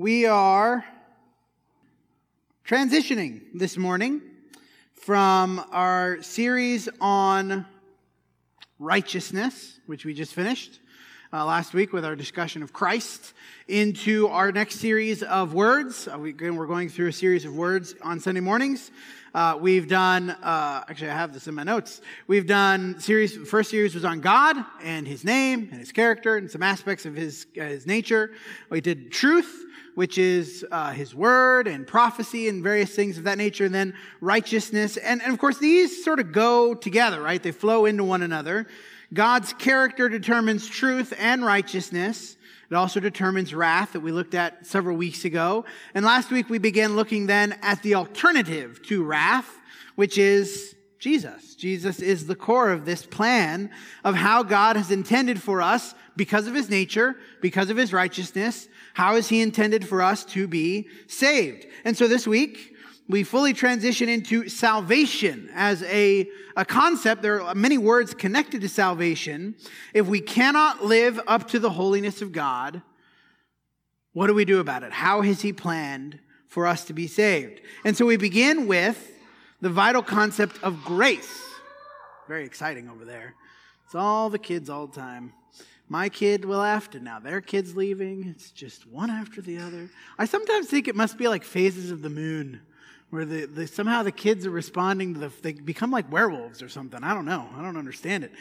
We 0.00 0.24
are 0.24 0.82
transitioning 2.66 3.42
this 3.52 3.76
morning 3.76 4.22
from 4.94 5.62
our 5.72 6.22
series 6.22 6.88
on 7.02 7.66
righteousness, 8.78 9.78
which 9.84 10.06
we 10.06 10.14
just 10.14 10.32
finished 10.32 10.80
uh, 11.32 11.44
last 11.44 11.74
week 11.74 11.92
with 11.92 12.04
our 12.04 12.16
discussion 12.16 12.62
of 12.62 12.72
Christ, 12.72 13.34
into 13.68 14.26
our 14.28 14.50
next 14.50 14.76
series 14.80 15.22
of 15.22 15.54
words. 15.54 16.08
Uh, 16.08 16.18
we, 16.18 16.30
again, 16.30 16.56
we're 16.56 16.66
going 16.66 16.88
through 16.88 17.08
a 17.08 17.12
series 17.12 17.44
of 17.44 17.54
words 17.54 17.94
on 18.02 18.18
Sunday 18.18 18.40
mornings. 18.40 18.90
Uh, 19.32 19.56
we've 19.60 19.86
done, 19.86 20.30
uh, 20.30 20.84
actually, 20.88 21.10
I 21.10 21.14
have 21.14 21.32
this 21.32 21.46
in 21.46 21.54
my 21.54 21.62
notes. 21.62 22.00
We've 22.26 22.48
done 22.48 22.98
series, 22.98 23.36
first 23.36 23.70
series 23.70 23.94
was 23.94 24.04
on 24.04 24.20
God 24.20 24.56
and 24.82 25.06
his 25.06 25.24
name 25.24 25.68
and 25.70 25.78
his 25.78 25.92
character 25.92 26.36
and 26.36 26.50
some 26.50 26.64
aspects 26.64 27.06
of 27.06 27.14
his, 27.14 27.46
uh, 27.56 27.62
his 27.62 27.86
nature. 27.86 28.32
We 28.70 28.80
did 28.80 29.12
truth, 29.12 29.66
which 29.94 30.18
is 30.18 30.66
uh, 30.72 30.90
his 30.90 31.14
word 31.14 31.68
and 31.68 31.86
prophecy 31.86 32.48
and 32.48 32.60
various 32.60 32.90
things 32.90 33.18
of 33.18 33.24
that 33.24 33.38
nature, 33.38 33.64
and 33.66 33.74
then 33.74 33.94
righteousness. 34.20 34.96
And, 34.96 35.22
and 35.22 35.32
of 35.32 35.38
course, 35.38 35.58
these 35.58 36.02
sort 36.04 36.18
of 36.18 36.32
go 36.32 36.74
together, 36.74 37.22
right? 37.22 37.40
They 37.40 37.52
flow 37.52 37.86
into 37.86 38.02
one 38.02 38.22
another. 38.22 38.66
God's 39.12 39.52
character 39.54 40.08
determines 40.08 40.68
truth 40.68 41.12
and 41.18 41.44
righteousness. 41.44 42.36
It 42.70 42.74
also 42.74 43.00
determines 43.00 43.52
wrath 43.52 43.94
that 43.94 44.00
we 44.00 44.12
looked 44.12 44.34
at 44.34 44.66
several 44.66 44.96
weeks 44.96 45.24
ago. 45.24 45.64
And 45.94 46.04
last 46.04 46.30
week 46.30 46.48
we 46.48 46.58
began 46.58 46.94
looking 46.94 47.26
then 47.26 47.58
at 47.62 47.82
the 47.82 47.96
alternative 47.96 48.80
to 48.84 49.02
wrath, 49.02 49.50
which 49.96 50.16
is 50.18 50.76
Jesus. 51.00 51.54
Jesus 51.56 52.00
is 52.00 52.26
the 52.26 52.36
core 52.36 52.70
of 52.70 52.84
this 52.84 53.04
plan 53.04 53.70
of 54.04 54.14
how 54.14 54.42
God 54.42 54.76
has 54.76 54.90
intended 54.90 55.42
for 55.42 55.60
us, 55.60 55.94
because 56.16 56.46
of 56.46 56.54
his 56.54 56.68
nature, 56.68 57.16
because 57.40 57.70
of 57.70 57.78
his 57.78 57.94
righteousness, 57.94 58.68
how 58.92 59.16
is 59.16 59.28
he 59.30 59.40
intended 59.40 59.88
for 59.88 60.02
us 60.02 60.22
to 60.26 60.46
be 60.46 60.86
saved? 61.06 61.66
And 61.82 61.96
so 61.96 62.06
this 62.08 62.26
week, 62.26 62.69
we 63.10 63.24
fully 63.24 63.52
transition 63.52 64.08
into 64.08 64.48
salvation 64.48 65.50
as 65.54 65.82
a, 65.84 66.28
a 66.56 66.64
concept. 66.64 67.22
There 67.22 67.42
are 67.42 67.54
many 67.54 67.78
words 67.78 68.14
connected 68.14 68.60
to 68.62 68.68
salvation. 68.68 69.56
If 69.92 70.06
we 70.06 70.20
cannot 70.20 70.84
live 70.84 71.20
up 71.26 71.48
to 71.48 71.58
the 71.58 71.70
holiness 71.70 72.22
of 72.22 72.32
God, 72.32 72.82
what 74.12 74.26
do 74.26 74.34
we 74.34 74.44
do 74.44 74.60
about 74.60 74.82
it? 74.82 74.92
How 74.92 75.22
has 75.22 75.40
He 75.40 75.52
planned 75.52 76.18
for 76.48 76.66
us 76.66 76.84
to 76.86 76.92
be 76.92 77.06
saved? 77.06 77.60
And 77.84 77.96
so 77.96 78.06
we 78.06 78.16
begin 78.16 78.66
with 78.66 79.10
the 79.60 79.70
vital 79.70 80.02
concept 80.02 80.62
of 80.62 80.84
grace. 80.84 81.42
Very 82.28 82.44
exciting 82.44 82.88
over 82.88 83.04
there. 83.04 83.34
It's 83.84 83.94
all 83.94 84.30
the 84.30 84.38
kids 84.38 84.70
all 84.70 84.86
the 84.86 84.96
time. 84.96 85.32
My 85.88 86.08
kid 86.08 86.44
left, 86.44 86.94
and 86.94 87.04
now 87.04 87.18
their 87.18 87.40
kid's 87.40 87.74
leaving. 87.76 88.28
It's 88.28 88.52
just 88.52 88.86
one 88.86 89.10
after 89.10 89.42
the 89.42 89.58
other. 89.58 89.90
I 90.16 90.26
sometimes 90.26 90.68
think 90.68 90.86
it 90.86 90.94
must 90.94 91.18
be 91.18 91.26
like 91.26 91.42
phases 91.42 91.90
of 91.90 92.02
the 92.02 92.10
moon 92.10 92.60
where 93.10 93.24
the, 93.24 93.46
the, 93.46 93.66
somehow 93.66 94.02
the 94.02 94.12
kids 94.12 94.46
are 94.46 94.50
responding 94.50 95.14
to 95.14 95.20
the, 95.20 95.32
they 95.42 95.52
become 95.52 95.90
like 95.90 96.10
werewolves 96.10 96.62
or 96.62 96.68
something. 96.68 97.02
I 97.02 97.12
don't 97.12 97.24
know. 97.24 97.48
I 97.56 97.62
don't 97.62 97.76
understand 97.76 98.24
it. 98.24 98.32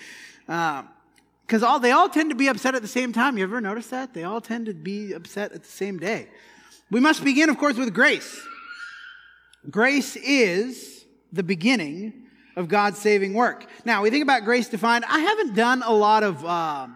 Because 0.45 1.63
uh, 1.63 1.67
all 1.67 1.79
they 1.79 1.91
all 1.91 2.07
tend 2.07 2.29
to 2.29 2.35
be 2.35 2.47
upset 2.47 2.75
at 2.75 2.81
the 2.81 2.87
same 2.87 3.11
time. 3.11 3.37
You 3.37 3.43
ever 3.43 3.61
notice 3.61 3.87
that? 3.87 4.13
They 4.13 4.23
all 4.23 4.41
tend 4.41 4.67
to 4.67 4.73
be 4.73 5.13
upset 5.13 5.51
at 5.51 5.63
the 5.63 5.69
same 5.69 5.97
day. 5.97 6.27
We 6.91 6.99
must 6.99 7.23
begin, 7.23 7.49
of 7.49 7.57
course, 7.57 7.77
with 7.77 7.93
grace. 7.93 8.39
Grace 9.69 10.15
is 10.15 11.05
the 11.31 11.43
beginning 11.43 12.27
of 12.55 12.67
God's 12.67 12.99
saving 12.99 13.33
work. 13.33 13.65
Now, 13.85 14.03
we 14.03 14.09
think 14.09 14.23
about 14.23 14.43
grace 14.43 14.69
defined. 14.69 15.05
I 15.05 15.19
haven't 15.19 15.55
done 15.55 15.83
a 15.83 15.93
lot 15.93 16.23
of 16.23 16.45
uh, 16.45 16.87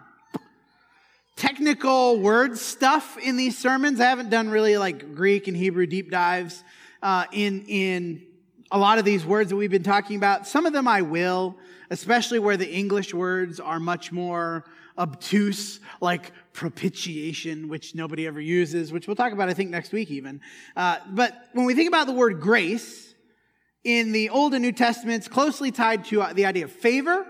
technical 1.36 2.18
word 2.20 2.58
stuff 2.58 3.18
in 3.18 3.36
these 3.36 3.58
sermons. 3.58 4.00
I 4.00 4.04
haven't 4.04 4.30
done 4.30 4.48
really 4.48 4.76
like 4.76 5.14
Greek 5.14 5.48
and 5.48 5.56
Hebrew 5.56 5.86
deep 5.86 6.10
dives 6.10 6.62
uh, 7.04 7.26
in, 7.32 7.64
in 7.68 8.26
a 8.72 8.78
lot 8.78 8.98
of 8.98 9.04
these 9.04 9.24
words 9.24 9.50
that 9.50 9.56
we've 9.56 9.70
been 9.70 9.82
talking 9.82 10.16
about. 10.16 10.48
Some 10.48 10.66
of 10.66 10.72
them 10.72 10.88
I 10.88 11.02
will, 11.02 11.56
especially 11.90 12.38
where 12.38 12.56
the 12.56 12.68
English 12.68 13.12
words 13.14 13.60
are 13.60 13.78
much 13.78 14.10
more 14.10 14.64
obtuse, 14.96 15.80
like 16.00 16.32
propitiation, 16.54 17.68
which 17.68 17.94
nobody 17.94 18.26
ever 18.26 18.40
uses, 18.40 18.90
which 18.90 19.06
we'll 19.06 19.16
talk 19.16 19.32
about, 19.32 19.48
I 19.50 19.54
think, 19.54 19.70
next 19.70 19.92
week 19.92 20.10
even. 20.10 20.40
Uh, 20.74 20.96
but 21.10 21.48
when 21.52 21.66
we 21.66 21.74
think 21.74 21.88
about 21.88 22.06
the 22.06 22.12
word 22.12 22.40
grace, 22.40 23.14
in 23.84 24.12
the 24.12 24.30
Old 24.30 24.54
and 24.54 24.62
New 24.62 24.72
Testaments, 24.72 25.28
closely 25.28 25.70
tied 25.70 26.06
to 26.06 26.22
uh, 26.22 26.32
the 26.32 26.46
idea 26.46 26.64
of 26.64 26.72
favor 26.72 27.26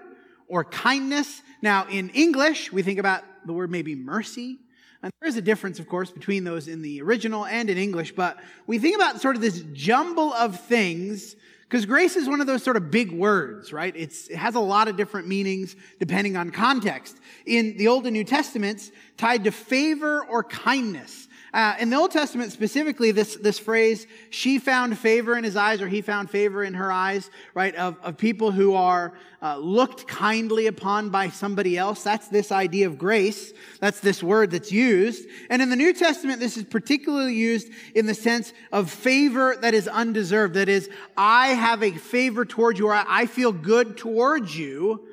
or 0.46 0.64
kindness. 0.64 1.42
Now, 1.62 1.88
in 1.88 2.10
English, 2.10 2.72
we 2.72 2.82
think 2.82 3.00
about 3.00 3.24
the 3.44 3.52
word 3.52 3.72
maybe 3.72 3.96
mercy 3.96 4.60
and 5.04 5.12
there 5.20 5.28
is 5.28 5.36
a 5.36 5.42
difference, 5.42 5.78
of 5.78 5.86
course, 5.86 6.10
between 6.10 6.44
those 6.44 6.66
in 6.66 6.80
the 6.80 7.02
original 7.02 7.44
and 7.44 7.68
in 7.68 7.76
English, 7.76 8.12
but 8.12 8.38
we 8.66 8.78
think 8.78 8.96
about 8.96 9.20
sort 9.20 9.36
of 9.36 9.42
this 9.42 9.62
jumble 9.74 10.32
of 10.32 10.58
things 10.60 11.36
because 11.68 11.84
grace 11.84 12.16
is 12.16 12.26
one 12.26 12.40
of 12.40 12.46
those 12.46 12.62
sort 12.62 12.78
of 12.78 12.90
big 12.90 13.12
words, 13.12 13.70
right? 13.70 13.94
It's, 13.94 14.28
it 14.28 14.36
has 14.36 14.54
a 14.54 14.60
lot 14.60 14.88
of 14.88 14.96
different 14.96 15.28
meanings 15.28 15.76
depending 15.98 16.38
on 16.38 16.50
context. 16.50 17.18
In 17.44 17.76
the 17.76 17.88
Old 17.88 18.06
and 18.06 18.14
New 18.14 18.24
Testaments, 18.24 18.92
tied 19.18 19.44
to 19.44 19.50
favor 19.50 20.24
or 20.24 20.42
kindness. 20.42 21.28
Uh, 21.54 21.76
in 21.78 21.88
the 21.88 21.96
Old 21.96 22.10
Testament 22.10 22.50
specifically, 22.50 23.12
this, 23.12 23.36
this 23.36 23.60
phrase, 23.60 24.08
she 24.28 24.58
found 24.58 24.98
favor 24.98 25.36
in 25.36 25.44
his 25.44 25.54
eyes 25.54 25.80
or 25.80 25.86
he 25.86 26.02
found 26.02 26.28
favor 26.28 26.64
in 26.64 26.74
her 26.74 26.90
eyes, 26.90 27.30
right, 27.54 27.76
of, 27.76 27.96
of 28.02 28.16
people 28.16 28.50
who 28.50 28.74
are 28.74 29.12
uh, 29.40 29.56
looked 29.58 30.08
kindly 30.08 30.66
upon 30.66 31.10
by 31.10 31.28
somebody 31.28 31.78
else. 31.78 32.02
That's 32.02 32.26
this 32.26 32.50
idea 32.50 32.88
of 32.88 32.98
grace. 32.98 33.52
That's 33.78 34.00
this 34.00 34.20
word 34.20 34.50
that's 34.50 34.72
used. 34.72 35.28
And 35.48 35.62
in 35.62 35.70
the 35.70 35.76
New 35.76 35.92
Testament, 35.92 36.40
this 36.40 36.56
is 36.56 36.64
particularly 36.64 37.34
used 37.34 37.68
in 37.94 38.06
the 38.06 38.14
sense 38.14 38.52
of 38.72 38.90
favor 38.90 39.54
that 39.60 39.74
is 39.74 39.86
undeserved. 39.86 40.54
That 40.54 40.68
is, 40.68 40.90
I 41.16 41.50
have 41.50 41.84
a 41.84 41.92
favor 41.92 42.44
towards 42.44 42.80
you 42.80 42.88
or 42.88 42.94
I 42.94 43.26
feel 43.26 43.52
good 43.52 43.96
towards 43.96 44.58
you 44.58 45.06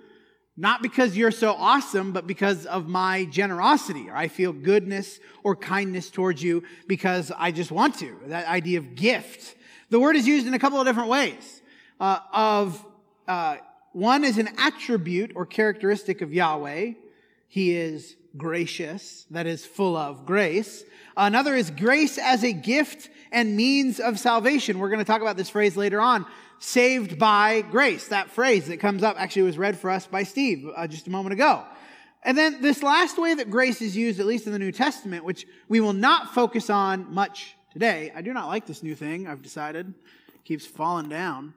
not 0.57 0.81
because 0.81 1.15
you're 1.15 1.31
so 1.31 1.53
awesome, 1.53 2.11
but 2.11 2.27
because 2.27 2.65
of 2.65 2.87
my 2.87 3.25
generosity, 3.25 4.09
or 4.09 4.15
I 4.15 4.27
feel 4.27 4.51
goodness 4.51 5.19
or 5.43 5.55
kindness 5.55 6.09
towards 6.09 6.43
you 6.43 6.63
because 6.87 7.31
I 7.37 7.51
just 7.51 7.71
want 7.71 7.95
to. 7.99 8.17
That 8.27 8.47
idea 8.47 8.79
of 8.79 8.95
gift. 8.95 9.55
The 9.89 9.99
word 9.99 10.15
is 10.15 10.27
used 10.27 10.47
in 10.47 10.53
a 10.53 10.59
couple 10.59 10.79
of 10.79 10.85
different 10.85 11.09
ways. 11.09 11.61
Uh, 11.99 12.19
of 12.33 12.85
uh, 13.27 13.57
one 13.93 14.23
is 14.23 14.37
an 14.37 14.49
attribute 14.57 15.31
or 15.35 15.45
characteristic 15.45 16.21
of 16.21 16.33
Yahweh. 16.33 16.93
He 17.47 17.75
is 17.75 18.15
gracious, 18.37 19.25
that 19.31 19.45
is 19.45 19.65
full 19.65 19.95
of 19.95 20.25
grace. 20.25 20.83
Another 21.17 21.55
is 21.55 21.69
grace 21.69 22.17
as 22.17 22.43
a 22.43 22.53
gift 22.53 23.09
and 23.31 23.55
means 23.55 23.99
of 23.99 24.19
salvation. 24.19 24.79
We're 24.79 24.89
going 24.89 24.99
to 24.99 25.05
talk 25.05 25.21
about 25.21 25.37
this 25.37 25.49
phrase 25.49 25.75
later 25.75 25.99
on 25.99 26.25
saved 26.61 27.17
by 27.17 27.61
grace. 27.61 28.07
That 28.09 28.29
phrase 28.29 28.67
that 28.67 28.79
comes 28.79 29.01
up 29.01 29.19
actually 29.19 29.41
was 29.41 29.57
read 29.57 29.77
for 29.77 29.89
us 29.89 30.05
by 30.05 30.23
Steve 30.23 30.69
uh, 30.77 30.87
just 30.87 31.07
a 31.07 31.09
moment 31.09 31.33
ago. 31.33 31.63
And 32.23 32.37
then 32.37 32.61
this 32.61 32.83
last 32.83 33.17
way 33.17 33.33
that 33.33 33.49
grace 33.49 33.81
is 33.81 33.97
used, 33.97 34.19
at 34.19 34.27
least 34.27 34.45
in 34.45 34.53
the 34.53 34.59
New 34.59 34.71
Testament, 34.71 35.25
which 35.25 35.47
we 35.67 35.79
will 35.79 35.91
not 35.93 36.35
focus 36.35 36.69
on 36.69 37.11
much 37.11 37.55
today. 37.73 38.11
I 38.15 38.21
do 38.21 38.31
not 38.31 38.47
like 38.47 38.67
this 38.67 38.83
new 38.83 38.93
thing, 38.93 39.27
I've 39.27 39.41
decided. 39.41 39.87
It 39.87 40.43
keeps 40.45 40.67
falling 40.67 41.09
down. 41.09 41.55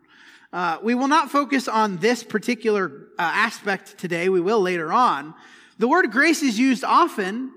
Uh, 0.54 0.78
we 0.82 0.94
will 0.94 1.08
not 1.08 1.30
focus 1.30 1.68
on 1.68 1.98
this 1.98 2.24
particular 2.24 3.08
uh, 3.18 3.22
aspect 3.22 3.98
today. 3.98 4.30
We 4.30 4.40
will 4.40 4.62
later 4.62 4.90
on. 4.90 5.34
The 5.78 5.86
word 5.86 6.10
grace 6.12 6.42
is 6.42 6.58
used 6.58 6.82
often 6.82 7.52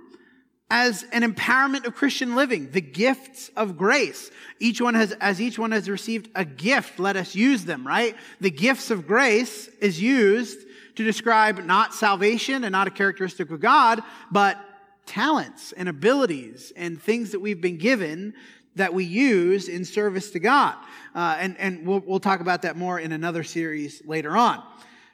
as 0.69 1.05
an 1.13 1.21
empowerment 1.21 1.85
of 1.85 1.95
Christian 1.95 2.35
living, 2.35 2.69
the 2.71 2.81
gifts 2.81 3.49
of 3.55 3.77
grace. 3.77 4.31
Each 4.59 4.81
one 4.81 4.95
has, 4.95 5.13
as 5.13 5.39
each 5.39 5.57
one 5.57 5.71
has 5.71 5.89
received 5.89 6.29
a 6.35 6.43
gift, 6.43 6.99
let 6.99 7.15
us 7.15 7.35
use 7.35 7.63
them, 7.63 7.87
right? 7.87 8.15
The 8.41 8.51
gifts 8.51 8.91
of 8.91 9.07
grace 9.07 9.67
is 9.79 10.01
used 10.01 10.59
to 10.95 11.03
describe 11.03 11.63
not 11.63 11.93
salvation 11.93 12.65
and 12.65 12.71
not 12.73 12.87
a 12.87 12.91
characteristic 12.91 13.49
of 13.49 13.61
God, 13.61 14.01
but 14.29 14.57
talents 15.05 15.71
and 15.71 15.87
abilities 15.87 16.73
and 16.75 17.01
things 17.01 17.31
that 17.31 17.39
we've 17.39 17.61
been 17.61 17.77
given 17.77 18.33
that 18.75 18.93
we 18.93 19.05
use 19.05 19.69
in 19.69 19.85
service 19.85 20.31
to 20.31 20.39
God. 20.39 20.75
Uh, 21.15 21.37
and 21.39 21.57
and 21.57 21.87
we'll, 21.87 22.03
we'll 22.05 22.19
talk 22.19 22.41
about 22.41 22.63
that 22.63 22.75
more 22.75 22.99
in 22.99 23.11
another 23.11 23.43
series 23.43 24.01
later 24.05 24.35
on. 24.35 24.61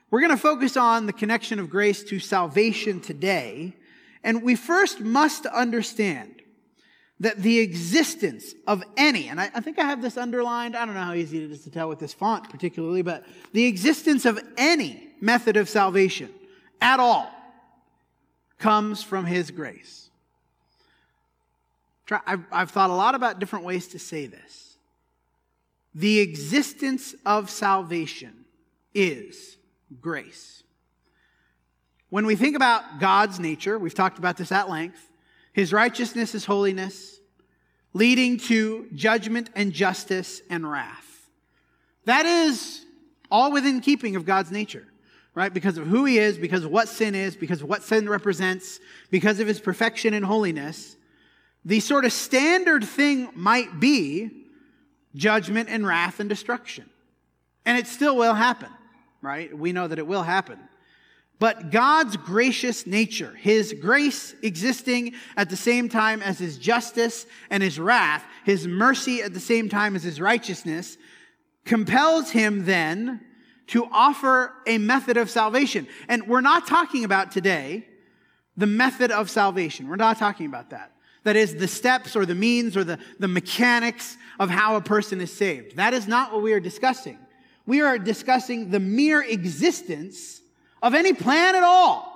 We're 0.09 0.19
going 0.21 0.31
to 0.31 0.37
focus 0.37 0.77
on 0.77 1.05
the 1.05 1.13
connection 1.13 1.59
of 1.59 1.69
grace 1.69 2.03
to 2.05 2.19
salvation 2.19 3.01
today 3.01 3.75
and 4.23 4.43
we 4.43 4.55
first 4.55 4.99
must 4.99 5.45
understand 5.45 6.41
that 7.19 7.37
the 7.41 7.59
existence 7.59 8.53
of 8.67 8.83
any, 8.97 9.29
and 9.29 9.39
I, 9.39 9.49
I, 9.53 9.61
think 9.61 9.79
I 9.79 9.83
have 9.83 10.01
this 10.01 10.17
underlined, 10.17 10.75
I 10.75 10.85
don't 10.85 10.95
know 10.95 11.01
how 11.01 11.13
easy 11.13 11.43
it 11.43 11.51
is 11.51 11.63
to 11.63 11.69
tell 11.69 11.87
with 11.87 11.99
this 11.99 12.13
font 12.13 12.49
particularly, 12.49 13.01
but 13.01 13.23
the 13.53 13.65
existence 13.65 14.25
of 14.25 14.39
any 14.57 15.09
method 15.21 15.55
of 15.55 15.69
salvation 15.69 16.29
at 16.81 16.99
all 16.99 17.31
comes 18.57 19.03
from 19.03 19.25
His 19.25 19.51
grace. 19.51 20.09
I've, 22.25 22.43
I've 22.51 22.71
thought 22.71 22.89
a 22.89 22.93
lot 22.93 23.15
about 23.15 23.39
different 23.39 23.65
ways 23.65 23.87
to 23.89 23.99
say 23.99 24.27
this. 24.27 24.77
The 25.95 26.19
existence 26.19 27.15
of 27.25 27.49
salvation 27.49 28.45
is 28.93 29.57
grace. 30.01 30.62
When 32.13 32.27
we 32.27 32.35
think 32.35 32.55
about 32.55 32.99
God's 32.99 33.39
nature, 33.39 33.79
we've 33.79 33.95
talked 33.95 34.19
about 34.19 34.37
this 34.37 34.51
at 34.51 34.69
length, 34.69 35.09
his 35.51 35.73
righteousness 35.73 36.35
is 36.35 36.45
holiness, 36.45 37.19
leading 37.93 38.37
to 38.37 38.87
judgment 38.93 39.49
and 39.55 39.73
justice 39.73 40.39
and 40.47 40.69
wrath. 40.69 41.31
That 42.05 42.27
is 42.27 42.85
all 43.31 43.51
within 43.51 43.81
keeping 43.81 44.15
of 44.15 44.27
God's 44.27 44.51
nature, 44.51 44.85
right? 45.33 45.51
Because 45.51 45.79
of 45.79 45.87
who 45.87 46.05
he 46.05 46.19
is, 46.19 46.37
because 46.37 46.63
of 46.63 46.69
what 46.69 46.87
sin 46.87 47.15
is, 47.15 47.35
because 47.35 47.63
of 47.63 47.67
what 47.67 47.81
sin 47.81 48.07
represents, 48.07 48.79
because 49.09 49.39
of 49.39 49.47
his 49.47 49.59
perfection 49.59 50.13
and 50.13 50.23
holiness. 50.23 50.95
The 51.65 51.79
sort 51.79 52.05
of 52.05 52.13
standard 52.13 52.83
thing 52.83 53.29
might 53.33 53.79
be 53.79 54.29
judgment 55.15 55.67
and 55.67 55.83
wrath 55.83 56.19
and 56.19 56.29
destruction. 56.29 56.87
And 57.65 57.75
it 57.75 57.87
still 57.87 58.15
will 58.15 58.35
happen, 58.35 58.69
right? 59.23 59.51
We 59.57 59.71
know 59.71 59.87
that 59.87 59.97
it 59.97 60.05
will 60.05 60.21
happen. 60.21 60.59
But 61.39 61.71
God's 61.71 62.15
gracious 62.15 62.87
nature, 62.87 63.33
His 63.35 63.73
grace 63.73 64.35
existing 64.41 65.15
at 65.35 65.49
the 65.49 65.57
same 65.57 65.89
time 65.89 66.21
as 66.21 66.39
His 66.39 66.57
justice 66.57 67.25
and 67.49 67.61
His 67.61 67.79
wrath, 67.79 68.23
His 68.45 68.67
mercy 68.67 69.21
at 69.21 69.33
the 69.33 69.39
same 69.39 69.67
time 69.67 69.95
as 69.95 70.03
His 70.03 70.21
righteousness, 70.21 70.97
compels 71.65 72.29
Him 72.29 72.65
then 72.65 73.21
to 73.67 73.85
offer 73.91 74.53
a 74.67 74.77
method 74.77 75.17
of 75.17 75.29
salvation. 75.29 75.87
And 76.07 76.27
we're 76.27 76.41
not 76.41 76.67
talking 76.67 77.03
about 77.03 77.31
today 77.31 77.87
the 78.55 78.67
method 78.67 79.11
of 79.11 79.29
salvation. 79.29 79.87
We're 79.87 79.95
not 79.95 80.17
talking 80.17 80.45
about 80.45 80.69
that. 80.69 80.91
That 81.23 81.35
is 81.35 81.55
the 81.55 81.67
steps 81.67 82.15
or 82.15 82.25
the 82.25 82.35
means 82.35 82.77
or 82.77 82.83
the, 82.83 82.99
the 83.19 83.27
mechanics 83.27 84.17
of 84.39 84.49
how 84.49 84.75
a 84.75 84.81
person 84.81 85.21
is 85.21 85.31
saved. 85.31 85.77
That 85.77 85.93
is 85.93 86.07
not 86.07 86.31
what 86.31 86.43
we 86.43 86.53
are 86.53 86.59
discussing. 86.59 87.17
We 87.65 87.81
are 87.81 87.97
discussing 87.97 88.69
the 88.69 88.79
mere 88.79 89.21
existence 89.23 90.41
of 90.83 90.93
any 90.93 91.13
plan 91.13 91.55
at 91.55 91.63
all. 91.63 92.11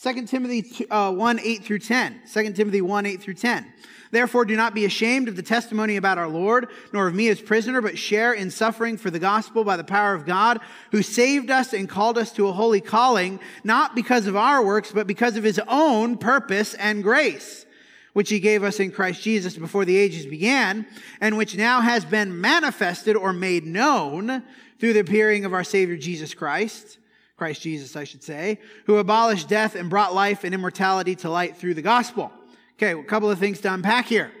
2 0.00 0.26
Timothy 0.26 0.88
uh, 0.90 1.10
1 1.10 1.40
8 1.40 1.64
through 1.64 1.78
10. 1.78 2.20
2 2.32 2.52
Timothy 2.52 2.82
1 2.82 3.06
8 3.06 3.20
through 3.20 3.34
10. 3.34 3.72
Therefore, 4.12 4.44
do 4.44 4.54
not 4.54 4.74
be 4.74 4.84
ashamed 4.84 5.28
of 5.28 5.34
the 5.34 5.42
testimony 5.42 5.96
about 5.96 6.18
our 6.18 6.28
Lord, 6.28 6.68
nor 6.92 7.08
of 7.08 7.14
me 7.14 7.28
as 7.28 7.40
prisoner, 7.40 7.80
but 7.80 7.98
share 7.98 8.32
in 8.32 8.50
suffering 8.50 8.98
for 8.98 9.10
the 9.10 9.18
gospel 9.18 9.64
by 9.64 9.76
the 9.76 9.82
power 9.82 10.14
of 10.14 10.26
God, 10.26 10.60
who 10.92 11.02
saved 11.02 11.50
us 11.50 11.72
and 11.72 11.88
called 11.88 12.16
us 12.16 12.30
to 12.32 12.46
a 12.46 12.52
holy 12.52 12.80
calling, 12.80 13.40
not 13.64 13.96
because 13.96 14.26
of 14.26 14.36
our 14.36 14.64
works, 14.64 14.92
but 14.92 15.08
because 15.08 15.36
of 15.36 15.42
his 15.42 15.60
own 15.66 16.18
purpose 16.18 16.74
and 16.74 17.02
grace 17.02 17.66
which 18.12 18.30
he 18.30 18.40
gave 18.40 18.64
us 18.64 18.80
in 18.80 18.90
Christ 18.90 19.20
Jesus 19.20 19.58
before 19.58 19.84
the 19.84 19.98
ages 19.98 20.24
began, 20.24 20.86
and 21.20 21.36
which 21.36 21.54
now 21.54 21.82
has 21.82 22.02
been 22.02 22.40
manifested 22.40 23.14
or 23.14 23.34
made 23.34 23.66
known 23.66 24.42
through 24.80 24.94
the 24.94 25.00
appearing 25.00 25.44
of 25.44 25.52
our 25.52 25.62
Savior 25.62 25.98
Jesus 25.98 26.32
Christ, 26.32 26.96
Christ 27.36 27.60
Jesus, 27.62 27.96
I 27.96 28.04
should 28.04 28.22
say, 28.22 28.58
who 28.86 28.96
abolished 28.96 29.48
death 29.48 29.74
and 29.74 29.90
brought 29.90 30.14
life 30.14 30.44
and 30.44 30.54
immortality 30.54 31.14
to 31.16 31.30
light 31.30 31.56
through 31.56 31.74
the 31.74 31.82
gospel. 31.82 32.32
Okay, 32.78 32.98
a 32.98 33.04
couple 33.04 33.30
of 33.30 33.38
things 33.38 33.60
to 33.60 33.72
unpack 33.72 34.06
here. 34.06 34.32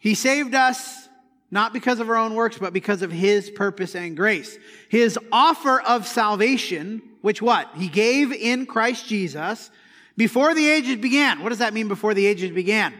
He 0.00 0.14
saved 0.14 0.54
us 0.54 1.08
not 1.50 1.72
because 1.72 2.00
of 2.00 2.08
our 2.08 2.16
own 2.16 2.34
works, 2.34 2.58
but 2.58 2.72
because 2.72 3.02
of 3.02 3.10
his 3.10 3.50
purpose 3.50 3.94
and 3.94 4.16
grace. 4.16 4.58
His 4.88 5.18
offer 5.30 5.80
of 5.80 6.06
salvation, 6.06 7.02
which 7.22 7.40
what? 7.40 7.70
He 7.76 7.88
gave 7.88 8.32
in 8.32 8.66
Christ 8.66 9.06
Jesus 9.06 9.70
before 10.16 10.54
the 10.54 10.68
ages 10.68 10.96
began. 10.96 11.42
What 11.42 11.50
does 11.50 11.58
that 11.58 11.74
mean 11.74 11.88
before 11.88 12.14
the 12.14 12.26
ages 12.26 12.50
began? 12.50 12.94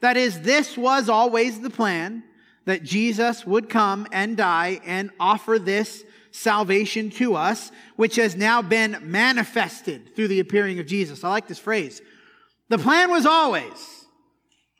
That 0.00 0.16
is, 0.16 0.40
this 0.40 0.76
was 0.76 1.08
always 1.08 1.60
the 1.60 1.70
plan 1.70 2.22
that 2.66 2.84
Jesus 2.84 3.46
would 3.46 3.68
come 3.68 4.06
and 4.12 4.36
die 4.36 4.80
and 4.84 5.10
offer 5.18 5.58
this 5.58 6.04
salvation 6.30 7.10
to 7.10 7.34
us, 7.34 7.70
which 7.96 8.16
has 8.16 8.36
now 8.36 8.62
been 8.62 8.98
manifested 9.02 10.14
through 10.14 10.28
the 10.28 10.40
appearing 10.40 10.78
of 10.78 10.86
Jesus. 10.86 11.24
I 11.24 11.28
like 11.28 11.48
this 11.48 11.58
phrase. 11.58 12.00
The 12.68 12.78
plan 12.78 13.10
was 13.10 13.26
always, 13.26 14.06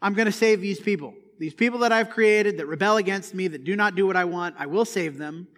I'm 0.02 0.14
going 0.14 0.26
to 0.26 0.32
save 0.32 0.60
these 0.60 0.80
people. 0.80 1.14
These 1.38 1.54
people 1.54 1.80
that 1.80 1.92
I've 1.92 2.10
created 2.10 2.58
that 2.58 2.66
rebel 2.66 2.96
against 2.96 3.34
me, 3.34 3.48
that 3.48 3.64
do 3.64 3.76
not 3.76 3.94
do 3.94 4.06
what 4.06 4.16
I 4.16 4.24
want, 4.24 4.56
I 4.58 4.66
will 4.66 4.84
save 4.84 5.18
them. 5.18 5.48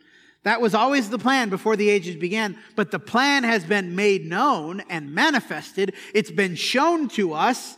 That 0.42 0.60
was 0.60 0.74
always 0.74 1.10
the 1.10 1.18
plan 1.18 1.50
before 1.50 1.76
the 1.76 1.90
ages 1.90 2.16
began, 2.16 2.56
but 2.74 2.90
the 2.90 2.98
plan 2.98 3.44
has 3.44 3.64
been 3.64 3.94
made 3.94 4.24
known 4.24 4.80
and 4.88 5.14
manifested. 5.14 5.94
It's 6.14 6.30
been 6.30 6.54
shown 6.54 7.08
to 7.10 7.34
us 7.34 7.76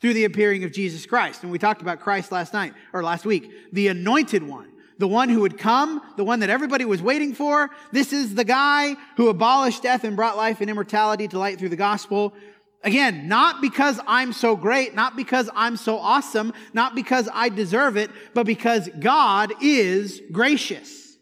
through 0.00 0.14
the 0.14 0.24
appearing 0.24 0.64
of 0.64 0.72
Jesus 0.72 1.06
Christ. 1.06 1.42
And 1.42 1.52
we 1.52 1.58
talked 1.58 1.80
about 1.80 2.00
Christ 2.00 2.32
last 2.32 2.52
night 2.52 2.74
or 2.92 3.02
last 3.02 3.24
week, 3.24 3.50
the 3.72 3.88
anointed 3.88 4.42
one, 4.42 4.71
the 5.02 5.08
one 5.08 5.28
who 5.28 5.40
would 5.40 5.58
come, 5.58 6.00
the 6.16 6.22
one 6.22 6.38
that 6.38 6.48
everybody 6.48 6.84
was 6.84 7.02
waiting 7.02 7.34
for. 7.34 7.70
This 7.90 8.12
is 8.12 8.36
the 8.36 8.44
guy 8.44 8.94
who 9.16 9.30
abolished 9.30 9.82
death 9.82 10.04
and 10.04 10.14
brought 10.14 10.36
life 10.36 10.60
and 10.60 10.70
immortality 10.70 11.26
to 11.26 11.40
light 11.40 11.58
through 11.58 11.70
the 11.70 11.76
gospel. 11.76 12.32
Again, 12.84 13.26
not 13.26 13.60
because 13.60 13.98
I'm 14.06 14.32
so 14.32 14.54
great, 14.54 14.94
not 14.94 15.16
because 15.16 15.50
I'm 15.56 15.76
so 15.76 15.98
awesome, 15.98 16.52
not 16.72 16.94
because 16.94 17.28
I 17.34 17.48
deserve 17.48 17.96
it, 17.96 18.12
but 18.32 18.46
because 18.46 18.88
God 19.00 19.52
is 19.60 20.22
gracious. 20.30 21.16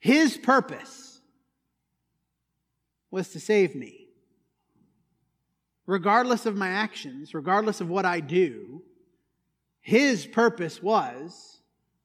His 0.00 0.36
purpose 0.36 1.20
was 3.12 3.28
to 3.28 3.38
save 3.38 3.76
me. 3.76 4.08
Regardless 5.86 6.46
of 6.46 6.56
my 6.56 6.70
actions, 6.70 7.32
regardless 7.32 7.80
of 7.80 7.88
what 7.88 8.04
I 8.04 8.18
do, 8.18 8.82
His 9.80 10.26
purpose 10.26 10.82
was 10.82 11.59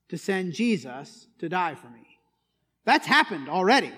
to 0.09 0.17
send 0.17 0.53
Jesus 0.53 1.27
to 1.39 1.49
die 1.49 1.75
for 1.75 1.87
me. 1.87 2.19
That's 2.85 3.07
happened 3.07 3.49
already. 3.49 3.91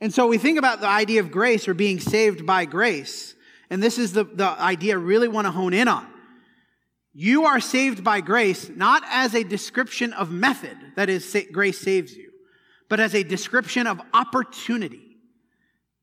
And 0.00 0.12
so 0.12 0.26
we 0.26 0.38
think 0.38 0.58
about 0.58 0.80
the 0.80 0.88
idea 0.88 1.20
of 1.20 1.30
grace 1.30 1.68
or 1.68 1.74
being 1.74 2.00
saved 2.00 2.46
by 2.46 2.64
grace. 2.64 3.34
And 3.68 3.82
this 3.82 3.98
is 3.98 4.12
the, 4.12 4.24
the 4.24 4.48
idea 4.48 4.94
I 4.94 4.96
really 4.96 5.28
want 5.28 5.46
to 5.46 5.50
hone 5.50 5.74
in 5.74 5.88
on. 5.88 6.06
You 7.12 7.44
are 7.44 7.60
saved 7.60 8.02
by 8.02 8.20
grace 8.20 8.68
not 8.68 9.02
as 9.06 9.34
a 9.34 9.44
description 9.44 10.12
of 10.12 10.30
method, 10.30 10.76
that 10.96 11.08
is, 11.08 11.36
grace 11.52 11.78
saves 11.78 12.16
you 12.16 12.30
but 12.90 13.00
as 13.00 13.14
a 13.14 13.22
description 13.22 13.86
of 13.86 14.02
opportunity. 14.12 15.16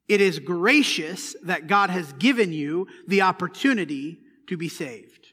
It 0.08 0.22
is 0.22 0.40
gracious 0.40 1.36
that 1.44 1.68
God 1.68 1.92
has 1.92 2.12
given 2.14 2.54
you 2.54 2.88
the 3.08 3.22
opportunity 3.22 4.20
to 4.48 4.58
be 4.58 4.70
saved 4.70 5.28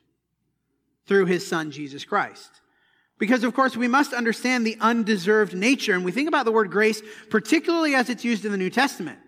through 1.06 1.26
his 1.26 1.46
son, 1.46 1.70
Jesus 1.70 2.04
Christ. 2.04 2.60
Because, 3.18 3.44
of 3.44 3.54
course, 3.54 3.76
we 3.76 3.88
must 3.88 4.12
understand 4.12 4.66
the 4.66 4.76
undeserved 4.80 5.54
nature. 5.54 5.94
And 5.94 6.04
we 6.04 6.12
think 6.12 6.28
about 6.28 6.44
the 6.44 6.52
word 6.52 6.70
grace, 6.70 7.00
particularly 7.30 7.94
as 7.94 8.10
it's 8.10 8.24
used 8.24 8.44
in 8.44 8.50
the 8.50 8.58
New 8.58 8.70
Testament, 8.70 9.18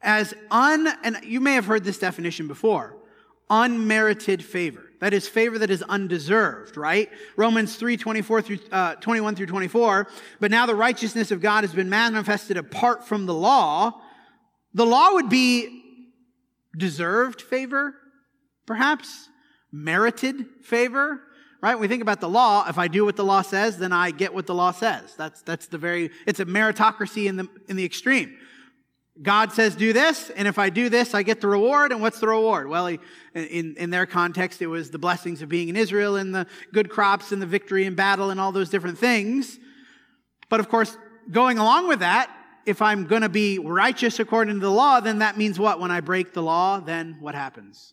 as 0.00 0.34
un, 0.50 0.88
and 1.04 1.18
you 1.22 1.40
may 1.40 1.54
have 1.54 1.66
heard 1.66 1.84
this 1.84 1.98
definition 1.98 2.48
before, 2.48 2.96
unmerited 3.50 4.42
favor. 4.42 4.92
That 5.00 5.12
is 5.12 5.28
favor 5.28 5.58
that 5.58 5.70
is 5.70 5.82
undeserved, 5.82 6.76
right? 6.76 7.10
Romans 7.36 7.74
3, 7.74 7.96
24 7.96 8.42
through, 8.42 8.58
uh, 8.70 8.94
21 8.94 9.34
through 9.34 9.46
24. 9.46 10.06
But 10.38 10.52
now 10.52 10.64
the 10.64 10.76
righteousness 10.76 11.32
of 11.32 11.40
God 11.40 11.64
has 11.64 11.74
been 11.74 11.90
manifested 11.90 12.56
apart 12.56 13.06
from 13.06 13.26
the 13.26 13.34
law. 13.34 14.00
The 14.74 14.86
law 14.86 15.14
would 15.14 15.28
be 15.28 15.82
deserved 16.78 17.42
favor, 17.42 17.94
perhaps 18.64 19.28
merited 19.72 20.46
favor, 20.62 21.20
right? 21.62 21.78
We 21.78 21.86
think 21.86 22.02
about 22.02 22.20
the 22.20 22.28
law, 22.28 22.66
if 22.68 22.76
I 22.76 22.88
do 22.88 23.04
what 23.04 23.14
the 23.16 23.24
law 23.24 23.40
says, 23.40 23.78
then 23.78 23.92
I 23.92 24.10
get 24.10 24.34
what 24.34 24.46
the 24.46 24.54
law 24.54 24.72
says. 24.72 25.14
That's, 25.14 25.42
that's 25.42 25.68
the 25.68 25.78
very, 25.78 26.10
it's 26.26 26.40
a 26.40 26.44
meritocracy 26.44 27.26
in 27.26 27.36
the, 27.36 27.48
in 27.68 27.76
the 27.76 27.84
extreme. 27.84 28.36
God 29.20 29.52
says, 29.52 29.76
do 29.76 29.92
this, 29.92 30.30
and 30.30 30.48
if 30.48 30.58
I 30.58 30.70
do 30.70 30.88
this, 30.88 31.14
I 31.14 31.22
get 31.22 31.40
the 31.40 31.46
reward. 31.46 31.92
And 31.92 32.00
what's 32.00 32.18
the 32.18 32.26
reward? 32.26 32.66
Well, 32.68 32.88
in, 32.88 33.76
in 33.76 33.90
their 33.90 34.06
context, 34.06 34.60
it 34.60 34.66
was 34.66 34.90
the 34.90 34.98
blessings 34.98 35.40
of 35.40 35.48
being 35.48 35.68
in 35.68 35.76
Israel 35.76 36.16
and 36.16 36.34
the 36.34 36.46
good 36.72 36.90
crops 36.90 37.30
and 37.30 37.40
the 37.40 37.46
victory 37.46 37.84
in 37.84 37.94
battle 37.94 38.30
and 38.30 38.40
all 38.40 38.52
those 38.52 38.70
different 38.70 38.98
things. 38.98 39.58
But 40.48 40.60
of 40.60 40.68
course, 40.68 40.96
going 41.30 41.58
along 41.58 41.88
with 41.88 42.00
that, 42.00 42.34
if 42.64 42.82
I'm 42.82 43.06
going 43.06 43.22
to 43.22 43.28
be 43.28 43.58
righteous 43.58 44.18
according 44.18 44.54
to 44.54 44.60
the 44.60 44.70
law, 44.70 45.00
then 45.00 45.18
that 45.18 45.36
means 45.36 45.58
what? 45.58 45.78
When 45.78 45.90
I 45.90 46.00
break 46.00 46.32
the 46.32 46.42
law, 46.42 46.80
then 46.80 47.18
what 47.20 47.34
happens? 47.34 47.92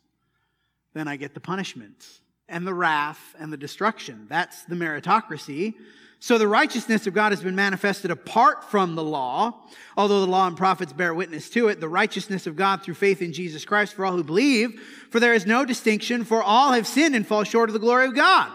Then 0.94 1.08
I 1.08 1.18
get 1.18 1.34
the 1.34 1.40
punishment 1.40 2.06
and 2.50 2.66
the 2.66 2.74
wrath 2.74 3.36
and 3.40 3.54
the 3.54 3.58
destruction. 3.58 4.28
That's 4.30 4.64
the 4.64 4.76
meritocracy. 4.76 5.76
So 6.22 6.38
the 6.38 6.50
righteousness 6.50 7.08
of 7.08 7.14
God 7.14 7.32
has 7.32 7.42
been 7.42 7.56
manifested 7.56 8.12
apart 8.12 8.70
from 8.70 8.96
the 8.96 9.04
law, 9.04 9.54
although 9.96 10.20
the 10.20 10.28
law 10.28 10.48
and 10.48 10.58
prophets 10.58 10.92
bear 10.92 11.14
witness 11.14 11.50
to 11.52 11.70
it, 11.70 11.80
the 11.80 11.88
righteousness 11.88 12.46
of 12.46 12.58
God 12.58 12.84
through 12.84 12.96
faith 12.96 13.22
in 13.22 13.32
Jesus 13.32 13.64
Christ 13.64 13.94
for 13.94 14.06
all 14.06 14.18
who 14.18 14.24
believe, 14.24 14.82
for 15.12 15.22
there 15.22 15.34
is 15.34 15.46
no 15.46 15.64
distinction, 15.64 16.26
for 16.26 16.44
all 16.44 16.74
have 16.74 16.86
sinned 16.86 17.16
and 17.16 17.26
fall 17.26 17.46
short 17.46 17.70
of 17.70 17.74
the 17.74 17.80
glory 17.80 18.06
of 18.06 18.16
God, 18.16 18.52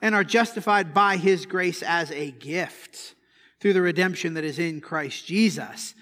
and 0.00 0.14
are 0.14 0.22
justified 0.22 0.94
by 0.94 1.16
his 1.16 1.46
grace 1.46 1.82
as 1.82 2.12
a 2.12 2.30
gift 2.30 3.16
through 3.58 3.72
the 3.72 3.82
redemption 3.82 4.34
that 4.34 4.44
is 4.44 4.60
in 4.60 4.80
Christ 4.80 5.26
Jesus. 5.26 5.94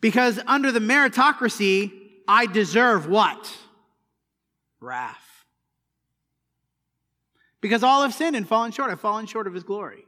Because 0.00 0.38
under 0.46 0.70
the 0.70 0.78
meritocracy, 0.78 1.92
I 2.28 2.46
deserve 2.46 3.08
what? 3.08 3.56
Wrath. 4.80 5.23
Because 7.64 7.82
all 7.82 8.02
have 8.02 8.12
sinned 8.12 8.36
and 8.36 8.46
fallen 8.46 8.72
short. 8.72 8.90
I've 8.90 9.00
fallen 9.00 9.24
short 9.24 9.46
of 9.46 9.54
his 9.54 9.64
glory. 9.64 10.04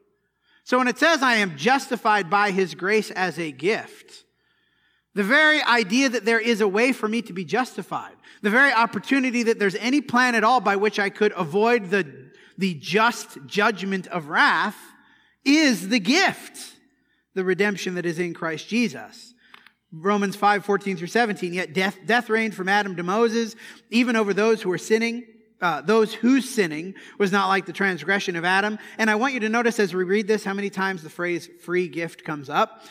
So 0.65 0.77
when 0.77 0.89
it 0.89 0.99
says 0.99 1.23
I 1.23 1.37
am 1.37 1.57
justified 1.57 2.29
by 2.29 2.51
his 2.51 2.75
grace 2.75 3.11
as 3.11 3.39
a 3.39 3.51
gift, 3.51 4.25
the 5.15 5.25
very 5.25 5.63
idea 5.63 6.11
that 6.11 6.27
there 6.27 6.39
is 6.39 6.61
a 6.61 6.69
way 6.69 6.93
for 6.93 7.09
me 7.09 7.23
to 7.23 7.33
be 7.33 7.47
justified, 7.47 8.13
the 8.43 8.51
very 8.51 8.75
opportunity 8.75 9.43
that 9.45 9.59
there's 9.59 9.75
any 9.77 10.03
plan 10.03 10.35
at 10.35 10.45
all 10.45 10.61
by 10.61 10.77
which 10.77 10.99
I 10.99 11.09
could 11.09 11.33
avoid 11.35 11.89
the, 11.89 12.31
the 12.59 12.75
just 12.75 13.39
judgment 13.47 14.07
of 14.09 14.29
wrath, 14.29 14.77
is 15.43 15.89
the 15.89 15.99
gift, 15.99 16.75
the 17.33 17.43
redemption 17.43 17.95
that 17.95 18.05
is 18.05 18.19
in 18.19 18.35
Christ 18.35 18.69
Jesus. 18.69 19.33
Romans 19.91 20.37
5, 20.37 20.63
14 20.63 20.99
through 20.99 21.07
17. 21.07 21.55
Yet 21.55 21.73
death, 21.73 21.97
death 22.05 22.29
reigned 22.29 22.55
from 22.55 22.69
Adam 22.69 22.97
to 22.97 23.03
Moses, 23.03 23.57
even 23.89 24.15
over 24.15 24.35
those 24.35 24.61
who 24.61 24.69
were 24.69 24.77
sinning. 24.77 25.25
Uh, 25.61 25.81
those 25.81 26.13
whose 26.13 26.49
sinning 26.49 26.95
was 27.19 27.33
not 27.33 27.49
like 27.49 27.65
the 27.65 27.73
transgression 27.73 28.37
of 28.37 28.45
Adam. 28.45 28.79
And 28.99 29.09
I 29.09 29.15
want 29.15 29.33
you 29.33 29.41
to 29.41 29.49
notice 29.49 29.81
as 29.81 29.95
we 29.95 30.05
read 30.05 30.29
this 30.29 30.45
how 30.45 30.53
many 30.53 30.69
times 30.69 31.03
the 31.03 31.11
phrase 31.11 31.49
free 31.63 31.89
gift 31.89 32.25
comes 32.25 32.51
up. 32.51 32.85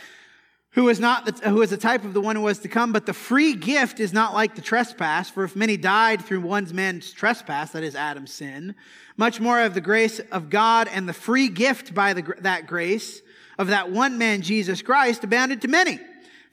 Who 0.72 0.90
is 0.90 1.00
not 1.00 1.26
the, 1.26 1.50
who 1.50 1.62
is 1.62 1.72
a 1.72 1.78
type 1.78 2.04
of 2.04 2.14
the 2.14 2.20
one 2.20 2.36
who 2.36 2.42
was 2.42 2.60
to 2.60 2.68
come? 2.68 2.92
But 2.92 3.06
the 3.06 3.14
free 3.14 3.54
gift 3.54 4.00
is 4.00 4.12
not 4.12 4.34
like 4.34 4.56
the 4.56 4.62
trespass. 4.62 5.30
For 5.30 5.44
if 5.44 5.56
many 5.56 5.78
died 5.78 6.26
through 6.26 6.42
one 6.42 6.68
man's 6.74 7.12
trespass 7.12 7.72
that 7.72 7.84
is 7.84 7.96
adam's 7.96 8.34
sin 8.34 8.76
much 9.18 9.40
more 9.40 9.62
of 9.62 9.74
the 9.74 9.82
grace 9.82 10.20
of 10.32 10.50
god 10.50 10.88
and 10.92 11.08
the 11.08 11.14
free 11.14 11.48
gift 11.48 11.94
by 11.94 12.14
the, 12.14 12.34
that 12.40 12.68
grace 12.68 13.22
of 13.58 13.68
that 13.68 13.92
one 13.92 14.18
man 14.18 14.42
jesus 14.42 14.82
christ 14.82 15.24
abounded 15.24 15.62
to 15.62 15.68
many 15.68 16.00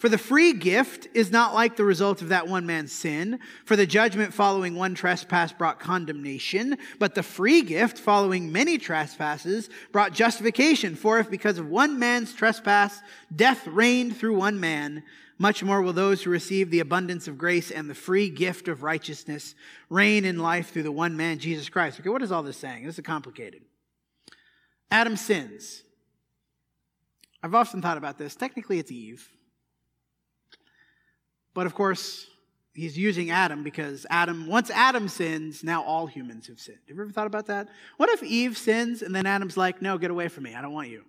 for 0.03 0.09
the 0.09 0.19
free 0.19 0.53
gift 0.53 1.07
is 1.15 1.31
not 1.31 1.55
like 1.55 1.77
the 1.77 1.85
result 1.85 2.23
of 2.23 2.31
that 2.31 2.49
one 2.49 2.67
man's 2.67 2.91
sin, 2.91 3.39
for 3.65 3.77
the 3.77 3.87
judgment 3.87 4.35
following 4.35 4.75
one 4.75 4.97
trespass 4.97 5.53
brought 5.53 5.79
condemnation, 5.79 6.77
but 6.99 7.15
the 7.15 7.23
free 7.23 7.63
gift 7.63 8.01
following 8.01 8.51
many 8.51 8.79
trespasses 8.79 9.71
brought 9.93 10.13
justification. 10.13 10.97
For 10.97 11.21
if 11.21 11.31
because 11.31 11.57
of 11.57 11.69
one 11.69 12.01
man's 12.01 12.35
trespass 12.35 13.01
death 13.37 13.65
reigned 13.69 14.17
through 14.17 14.37
one 14.37 14.59
man, 14.59 15.05
much 15.39 15.63
more 15.63 15.81
will 15.81 15.93
those 15.93 16.21
who 16.25 16.31
receive 16.31 16.73
the 16.73 16.81
abundance 16.81 17.29
of 17.29 17.39
grace 17.39 17.71
and 17.71 17.89
the 17.89 17.95
free 17.95 18.29
gift 18.29 18.67
of 18.67 18.83
righteousness 18.83 19.55
reign 19.89 20.25
in 20.25 20.41
life 20.41 20.73
through 20.73 20.83
the 20.83 20.91
one 20.91 21.17
man, 21.17 21.39
Jesus 21.39 21.69
Christ. 21.69 22.01
Okay, 22.01 22.09
what 22.09 22.23
is 22.23 22.33
all 22.33 22.43
this 22.43 22.57
saying? 22.57 22.87
This 22.87 22.99
is 22.99 23.05
complicated. 23.05 23.63
Adam 24.91 25.15
sins. 25.15 25.85
I've 27.41 27.55
often 27.55 27.81
thought 27.81 27.99
about 27.99 28.19
this. 28.19 28.35
Technically, 28.35 28.81
it's 28.81 28.91
Eve. 28.91 29.31
But 31.55 31.67
of 31.67 31.75
course, 31.75 32.27
he's 32.75 32.97
using 32.97 33.31
Adam 33.31 33.63
because 33.63 34.07
Adam, 34.11 34.47
once 34.47 34.71
Adam 34.71 35.09
sins, 35.09 35.63
now 35.63 35.83
all 35.83 36.07
humans 36.07 36.47
have 36.47 36.59
sinned. 36.61 36.79
Have 36.89 36.97
you 36.97 37.03
ever 37.03 37.13
thought 37.13 37.27
about 37.27 37.47
that? 37.47 37.69
What 37.97 38.09
if 38.11 38.23
Eve 38.23 38.57
sins 38.57 39.03
and 39.03 39.15
then 39.15 39.27
Adam's 39.27 39.57
like, 39.57 39.83
no, 39.83 39.99
get 39.99 40.11
away 40.11 40.29
from 40.29 40.45
me. 40.45 40.55
I 40.55 40.63
don't 40.63 40.73
want 40.73 40.89
you. 40.89 41.05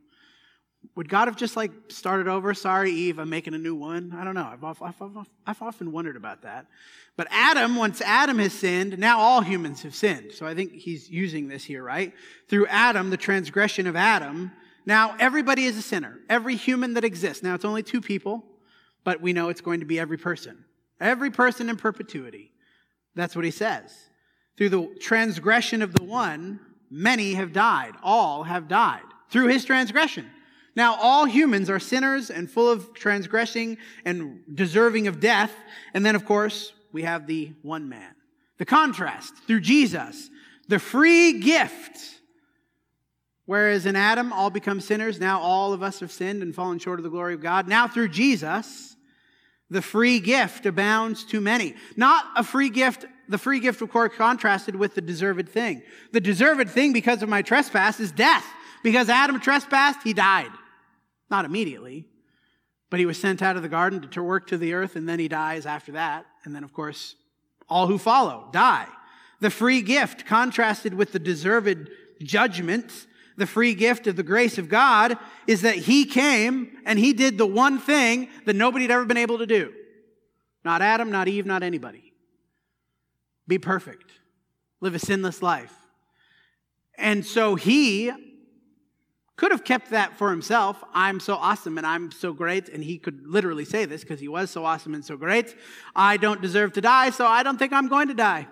Would 0.95 1.07
God 1.07 1.27
have 1.29 1.37
just 1.37 1.55
like 1.55 1.71
started 1.87 2.27
over? 2.27 2.53
Sorry, 2.53 2.91
Eve, 2.91 3.17
I'm 3.17 3.29
making 3.29 3.53
a 3.53 3.57
new 3.57 3.73
one. 3.73 4.13
I 4.15 4.25
don't 4.25 4.35
know. 4.35 4.49
I've, 4.51 4.81
I've, 4.81 5.01
I've, 5.01 5.29
I've 5.47 5.61
often 5.61 5.91
wondered 5.91 6.17
about 6.17 6.41
that. 6.41 6.67
But 7.15 7.27
Adam, 7.31 7.77
once 7.77 8.01
Adam 8.01 8.37
has 8.39 8.53
sinned, 8.53 8.97
now 8.97 9.19
all 9.19 9.41
humans 9.41 9.83
have 9.83 9.95
sinned. 9.95 10.33
So 10.33 10.45
I 10.45 10.53
think 10.53 10.73
he's 10.73 11.09
using 11.09 11.47
this 11.47 11.63
here, 11.63 11.83
right? 11.83 12.13
Through 12.49 12.67
Adam, 12.67 13.11
the 13.11 13.17
transgression 13.17 13.87
of 13.87 13.95
Adam, 13.95 14.51
now 14.85 15.15
everybody 15.19 15.63
is 15.63 15.77
a 15.77 15.81
sinner. 15.81 16.19
Every 16.27 16.57
human 16.57 16.95
that 16.95 17.05
exists. 17.05 17.43
Now 17.43 17.55
it's 17.55 17.65
only 17.65 17.83
two 17.83 18.01
people 18.01 18.43
but 19.03 19.21
we 19.21 19.33
know 19.33 19.49
it's 19.49 19.61
going 19.61 19.79
to 19.79 19.85
be 19.85 19.99
every 19.99 20.17
person. 20.17 20.65
Every 20.99 21.31
person 21.31 21.69
in 21.69 21.77
perpetuity. 21.77 22.51
That's 23.15 23.35
what 23.35 23.45
he 23.45 23.51
says. 23.51 23.91
Through 24.57 24.69
the 24.69 24.95
transgression 24.99 25.81
of 25.81 25.93
the 25.93 26.03
one, 26.03 26.59
many 26.89 27.33
have 27.33 27.53
died. 27.53 27.93
All 28.03 28.43
have 28.43 28.67
died 28.67 29.03
through 29.29 29.47
his 29.47 29.65
transgression. 29.65 30.29
Now, 30.75 30.95
all 30.95 31.25
humans 31.25 31.69
are 31.69 31.79
sinners 31.79 32.29
and 32.29 32.49
full 32.49 32.69
of 32.69 32.93
transgressing 32.93 33.77
and 34.05 34.41
deserving 34.53 35.07
of 35.07 35.19
death. 35.19 35.51
And 35.93 36.05
then, 36.05 36.15
of 36.15 36.25
course, 36.25 36.73
we 36.91 37.03
have 37.03 37.27
the 37.27 37.53
one 37.61 37.89
man. 37.89 38.15
The 38.57 38.65
contrast 38.65 39.35
through 39.45 39.61
Jesus, 39.61 40.29
the 40.67 40.79
free 40.79 41.39
gift. 41.39 42.21
Whereas 43.45 43.85
in 43.85 43.95
Adam, 43.95 44.31
all 44.31 44.49
become 44.49 44.79
sinners. 44.79 45.19
Now 45.19 45.39
all 45.39 45.73
of 45.73 45.83
us 45.83 45.99
have 45.99 46.11
sinned 46.11 46.41
and 46.41 46.55
fallen 46.55 46.79
short 46.79 46.99
of 46.99 47.03
the 47.03 47.09
glory 47.09 47.33
of 47.33 47.41
God. 47.41 47.67
Now 47.67 47.87
through 47.87 48.09
Jesus, 48.09 48.95
the 49.69 49.81
free 49.81 50.19
gift 50.19 50.65
abounds 50.65 51.25
to 51.25 51.41
many. 51.41 51.75
Not 51.97 52.25
a 52.35 52.43
free 52.43 52.69
gift, 52.69 53.05
the 53.27 53.37
free 53.37 53.59
gift, 53.59 53.81
of 53.81 53.91
course, 53.91 54.13
contrasted 54.15 54.75
with 54.75 54.95
the 54.95 55.01
deserved 55.01 55.49
thing. 55.49 55.81
The 56.11 56.21
deserved 56.21 56.69
thing 56.69 56.93
because 56.93 57.21
of 57.21 57.29
my 57.29 57.41
trespass 57.41 57.99
is 57.99 58.11
death. 58.11 58.45
Because 58.83 59.09
Adam 59.09 59.39
trespassed, 59.39 60.03
he 60.03 60.13
died. 60.13 60.51
Not 61.29 61.45
immediately, 61.45 62.05
but 62.89 62.99
he 62.99 63.05
was 63.05 63.17
sent 63.17 63.41
out 63.41 63.55
of 63.55 63.63
the 63.63 63.69
garden 63.69 64.07
to 64.09 64.21
work 64.21 64.47
to 64.47 64.57
the 64.57 64.73
earth, 64.73 64.95
and 64.95 65.07
then 65.07 65.19
he 65.19 65.27
dies 65.27 65.65
after 65.65 65.93
that. 65.93 66.25
And 66.43 66.53
then, 66.53 66.63
of 66.63 66.73
course, 66.73 67.15
all 67.69 67.87
who 67.87 67.97
follow 67.97 68.49
die. 68.51 68.87
The 69.39 69.49
free 69.49 69.81
gift 69.81 70.25
contrasted 70.25 70.93
with 70.93 71.11
the 71.11 71.19
deserved 71.19 71.89
judgment 72.21 73.07
the 73.37 73.47
free 73.47 73.73
gift 73.73 74.07
of 74.07 74.15
the 74.15 74.23
grace 74.23 74.57
of 74.57 74.69
God 74.69 75.17
is 75.47 75.61
that 75.61 75.75
he 75.75 76.05
came 76.05 76.71
and 76.85 76.99
he 76.99 77.13
did 77.13 77.37
the 77.37 77.45
one 77.45 77.79
thing 77.79 78.29
that 78.45 78.55
nobody 78.55 78.83
had 78.85 78.91
ever 78.91 79.05
been 79.05 79.17
able 79.17 79.39
to 79.39 79.45
do. 79.45 79.73
Not 80.63 80.81
Adam, 80.81 81.11
not 81.11 81.27
Eve, 81.27 81.45
not 81.45 81.63
anybody. 81.63 82.13
Be 83.47 83.57
perfect. 83.57 84.11
Live 84.81 84.95
a 84.95 84.99
sinless 84.99 85.41
life. 85.41 85.73
And 86.97 87.25
so 87.25 87.55
he 87.55 88.11
could 89.35 89.51
have 89.51 89.63
kept 89.63 89.89
that 89.89 90.17
for 90.17 90.29
himself. 90.29 90.81
I'm 90.93 91.19
so 91.19 91.35
awesome 91.35 91.77
and 91.77 91.87
I'm 91.87 92.11
so 92.11 92.33
great. 92.33 92.69
And 92.69 92.83
he 92.83 92.97
could 92.97 93.25
literally 93.25 93.65
say 93.65 93.85
this 93.85 94.01
because 94.01 94.19
he 94.19 94.27
was 94.27 94.51
so 94.51 94.63
awesome 94.63 94.93
and 94.93 95.03
so 95.03 95.17
great. 95.17 95.55
I 95.95 96.17
don't 96.17 96.41
deserve 96.41 96.73
to 96.73 96.81
die, 96.81 97.09
so 97.09 97.25
I 97.25 97.43
don't 97.43 97.57
think 97.57 97.73
I'm 97.73 97.87
going 97.87 98.07
to 98.09 98.13
die 98.13 98.47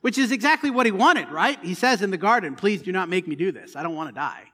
which 0.00 0.18
is 0.18 0.32
exactly 0.32 0.70
what 0.70 0.86
he 0.86 0.92
wanted, 0.92 1.30
right? 1.30 1.58
He 1.62 1.74
says 1.74 2.02
in 2.02 2.10
the 2.10 2.16
garden, 2.16 2.56
Please 2.56 2.82
do 2.82 2.92
not 2.92 3.08
make 3.08 3.28
me 3.28 3.36
do 3.36 3.52
this. 3.52 3.76
I 3.76 3.82
don't 3.82 3.94
want 3.94 4.08
to 4.08 4.14
die. 4.14 4.44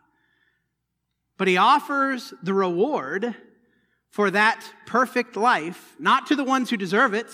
But 1.38 1.48
he 1.48 1.56
offers 1.56 2.32
the 2.42 2.54
reward 2.54 3.34
for 4.10 4.30
that 4.30 4.64
perfect 4.86 5.36
life, 5.36 5.94
not 5.98 6.26
to 6.28 6.36
the 6.36 6.44
ones 6.44 6.70
who 6.70 6.76
deserve 6.76 7.12
it 7.14 7.26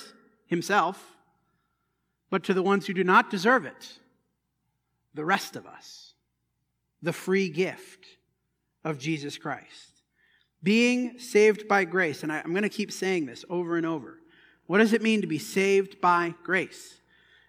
himself, 0.47 1.17
but 2.29 2.43
to 2.45 2.55
the 2.55 2.63
ones 2.63 2.87
who 2.87 2.95
do 2.95 3.05
not 3.05 3.31
deserve 3.31 3.65
it, 3.65 3.99
the 5.15 5.25
rest 5.25 5.55
of 5.55 5.67
us, 5.67 6.15
the 7.01 7.13
free 7.13 7.49
gift 7.49 8.07
of 8.85 8.99
Jesus 8.99 9.39
Christ. 9.39 10.03
Being 10.63 11.19
saved 11.19 11.69
by 11.69 11.85
grace, 11.85 12.23
and 12.23 12.33
I, 12.33 12.39
am 12.39 12.51
going 12.51 12.63
to 12.63 12.69
keep 12.69 12.93
saying 12.93 13.27
this 13.27 13.45
over 13.49 13.77
and 13.77 13.87
over. 13.87 14.19
What 14.67 14.79
does 14.79 14.93
it 14.93 15.03
mean 15.03 15.21
to 15.21 15.27
be 15.27 15.39
saved 15.39 16.01
by 16.01 16.35
grace? 16.43 16.95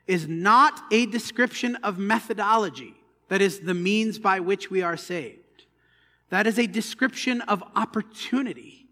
Is 0.07 0.27
not 0.27 0.81
a 0.91 1.05
description 1.05 1.75
of 1.77 1.98
methodology, 1.98 2.95
that 3.29 3.41
is, 3.41 3.62
the 3.62 3.74
means 3.74 4.19
by 4.19 4.39
which 4.39 4.69
we 4.69 4.81
are 4.81 4.98
saved. 4.98 5.39
That 6.29 6.48
is 6.48 6.60
a 6.60 6.67
description 6.67 7.41
of 7.41 7.63
opportunity. 7.75 8.88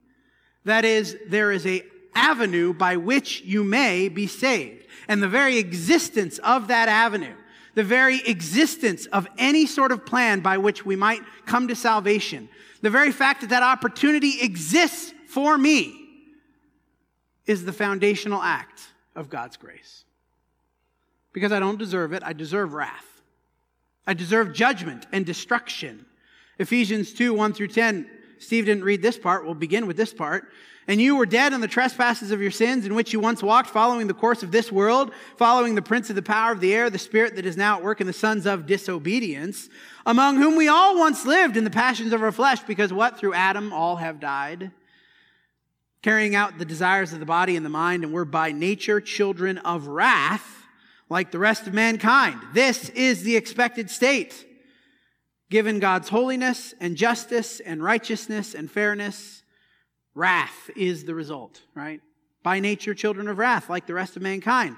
That 0.64 0.86
is, 0.86 1.18
there 1.28 1.52
is 1.52 1.66
a 1.66 1.84
avenue 2.14 2.74
by 2.74 2.98
which 2.98 3.42
you 3.42 3.64
may 3.64 4.10
be 4.10 4.28
saved. 4.28 4.86
And 5.08 5.24
the 5.24 5.30
very 5.30 5.58
existence 5.58 6.38
of 6.40 6.68
that 6.68 6.88
avenue, 6.88 7.36
the 7.74 7.84
very 7.84 8.22
existence 8.28 9.06
of 9.08 9.28
any 9.38 9.66
sort 9.66 9.92
of 9.92 10.06
plan 10.06 10.42
by 10.42 10.58
which 10.58 10.86
we 10.86 10.96
might 10.96 11.22
come 11.46 11.68
to 11.68 11.76
salvation, 11.76 12.50
the 12.82 12.90
very 12.90 13.12
fact 13.12 13.42
that 13.42 13.50
that 13.50 13.64
opportunity 13.64 14.42
exists 14.42 15.14
for 15.28 15.58
me 15.58 15.98
is 17.46 17.66
the 17.66 17.74
foundational 17.74 18.42
act 18.42 18.82
of 19.16 19.30
God's 19.30 19.58
grace 19.58 20.06
because 21.34 21.52
I 21.52 21.60
don't 21.60 21.80
deserve 21.80 22.14
it. 22.14 22.24
I 22.26 22.34
deserve 22.34 22.74
wrath. 22.74 23.22
I 24.06 24.14
deserve 24.14 24.54
judgment 24.54 25.08
and 25.12 25.26
destruction. 25.26 26.06
Ephesians 26.60 27.14
2 27.14 27.34
1 27.34 27.54
through 27.54 27.70
10. 27.70 28.10
Steve 28.40 28.66
didn't 28.66 28.84
read 28.84 29.02
this 29.02 29.18
part. 29.18 29.46
We'll 29.46 29.54
begin 29.54 29.86
with 29.88 29.98
this 29.98 30.14
part. 30.14 30.48
And 30.88 31.00
you 31.00 31.16
were 31.16 31.28
dead 31.28 31.54
in 31.54 31.62
the 31.62 31.68
trespasses 31.68 32.32
of 32.32 32.42
your 32.42 32.52
sins, 32.52 32.88
in 32.88 32.96
which 32.96 33.14
you 33.14 33.20
once 33.20 33.44
walked, 33.44 33.70
following 33.70 34.08
the 34.08 34.16
course 34.16 34.42
of 34.42 34.52
this 34.52 34.72
world, 34.72 35.12
following 35.38 35.76
the 35.76 35.82
prince 35.82 36.10
of 36.10 36.16
the 36.16 36.24
power 36.24 36.52
of 36.52 36.60
the 36.60 36.74
air, 36.74 36.90
the 36.90 36.98
spirit 36.98 37.36
that 37.36 37.46
is 37.46 37.56
now 37.56 37.78
at 37.78 37.84
work 37.84 38.02
in 38.02 38.08
the 38.08 38.14
sons 38.14 38.48
of 38.48 38.66
disobedience, 38.66 39.70
among 40.08 40.38
whom 40.38 40.56
we 40.56 40.68
all 40.68 40.98
once 40.98 41.24
lived 41.24 41.56
in 41.56 41.64
the 41.64 41.70
passions 41.70 42.14
of 42.14 42.24
our 42.24 42.32
flesh, 42.32 42.62
because 42.64 42.92
what? 42.92 43.20
Through 43.20 43.36
Adam 43.36 43.72
all 43.72 43.98
have 43.98 44.20
died, 44.20 44.72
carrying 46.02 46.34
out 46.34 46.58
the 46.58 46.66
desires 46.66 47.14
of 47.14 47.20
the 47.20 47.26
body 47.28 47.56
and 47.56 47.66
the 47.66 47.70
mind, 47.70 48.04
and 48.04 48.12
were 48.12 48.26
by 48.26 48.52
nature 48.52 49.00
children 49.00 49.60
of 49.60 49.86
wrath 49.86 50.61
like 51.12 51.30
the 51.30 51.38
rest 51.38 51.68
of 51.68 51.74
mankind. 51.74 52.40
This 52.54 52.88
is 52.92 53.24
the 53.24 53.36
expected 53.36 53.90
state. 53.90 54.48
Given 55.50 55.80
God's 55.80 56.08
holiness 56.08 56.74
and 56.80 56.96
justice 56.96 57.60
and 57.60 57.84
righteousness 57.84 58.56
and 58.56 58.72
fairness, 58.72 59.44
wrath 60.16 60.70
is 60.78 61.04
the 61.04 61.14
result, 61.14 61.64
right? 61.76 62.00
By 62.44 62.62
nature, 62.62 62.94
children 62.94 63.28
of 63.28 63.38
wrath, 63.38 63.70
like 63.70 63.88
the 63.88 63.94
rest 63.94 64.16
of 64.16 64.22
mankind. 64.22 64.78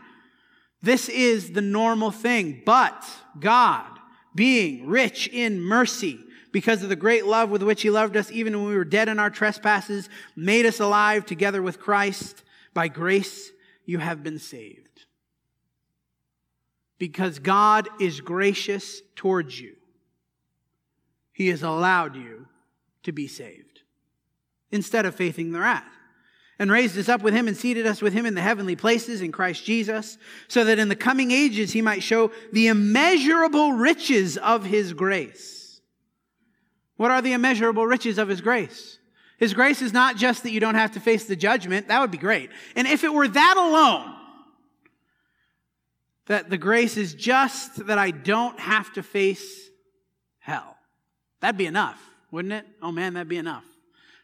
This 0.81 1.07
is 1.07 1.51
the 1.51 1.61
normal 1.61 2.09
thing. 2.09 2.63
But 2.65 3.05
God, 3.39 3.91
being 4.33 4.87
rich 4.87 5.27
in 5.31 5.61
mercy, 5.61 6.19
because 6.51 6.81
of 6.81 6.89
the 6.89 6.95
great 6.95 7.27
love 7.27 7.51
with 7.51 7.61
which 7.61 7.83
He 7.83 7.91
loved 7.91 8.17
us, 8.17 8.31
even 8.31 8.57
when 8.57 8.69
we 8.69 8.75
were 8.75 8.85
dead 8.85 9.07
in 9.07 9.19
our 9.19 9.29
trespasses, 9.29 10.09
made 10.35 10.65
us 10.65 10.79
alive 10.79 11.27
together 11.27 11.61
with 11.61 11.79
Christ. 11.79 12.41
By 12.73 12.87
grace, 12.87 13.51
you 13.85 13.99
have 13.99 14.23
been 14.23 14.39
saved 14.39 14.92
because 16.97 17.39
God 17.39 17.89
is 18.00 18.21
gracious 18.21 19.01
towards 19.15 19.59
you. 19.59 19.75
he 21.33 21.50
has 21.50 21.63
allowed 21.63 22.15
you 22.15 22.47
to 23.03 23.12
be 23.12 23.27
saved 23.27 23.81
instead 24.71 25.05
of 25.05 25.15
facing 25.15 25.51
the 25.51 25.59
wrath 25.59 25.83
and 26.59 26.71
raised 26.71 26.97
us 26.97 27.09
up 27.09 27.21
with 27.21 27.33
him 27.33 27.47
and 27.47 27.57
seated 27.57 27.85
us 27.85 28.01
with 28.01 28.13
him 28.13 28.25
in 28.25 28.35
the 28.35 28.41
heavenly 28.41 28.75
places 28.75 29.21
in 29.21 29.31
Christ 29.31 29.65
Jesus, 29.65 30.17
so 30.47 30.63
that 30.63 30.79
in 30.79 30.88
the 30.88 30.95
coming 30.95 31.31
ages 31.31 31.73
he 31.73 31.81
might 31.81 32.03
show 32.03 32.31
the 32.51 32.67
immeasurable 32.67 33.73
riches 33.73 34.38
of 34.38 34.63
his 34.63 34.93
grace. 34.93 35.81
What 36.95 37.12
are 37.12 37.21
the 37.21 37.33
immeasurable 37.33 37.88
riches 37.88 38.17
of 38.17 38.27
his 38.29 38.39
grace? 38.39 39.00
His 39.39 39.53
grace 39.53 39.81
is 39.81 39.91
not 39.91 40.15
just 40.15 40.43
that 40.43 40.51
you 40.51 40.59
don't 40.59 40.75
have 40.75 40.91
to 40.91 41.00
face 41.00 41.25
the 41.25 41.35
judgment, 41.35 41.88
that 41.88 42.00
would 42.00 42.12
be 42.12 42.17
great. 42.17 42.51
And 42.75 42.88
if 42.88 43.03
it 43.03 43.13
were 43.13 43.27
that 43.27 43.55
alone, 43.57 44.13
that 46.27 46.49
the 46.49 46.57
grace 46.57 46.97
is 46.97 47.13
just 47.13 47.87
that 47.87 47.97
I 47.97 48.11
don't 48.11 48.59
have 48.59 48.93
to 48.93 49.03
face 49.03 49.69
hell, 50.39 50.77
that'd 51.41 51.57
be 51.57 51.65
enough, 51.65 52.01
wouldn't 52.31 52.53
it? 52.53 52.65
Oh 52.81 52.91
man, 52.91 53.13
that'd 53.13 53.27
be 53.27 53.37
enough 53.37 53.65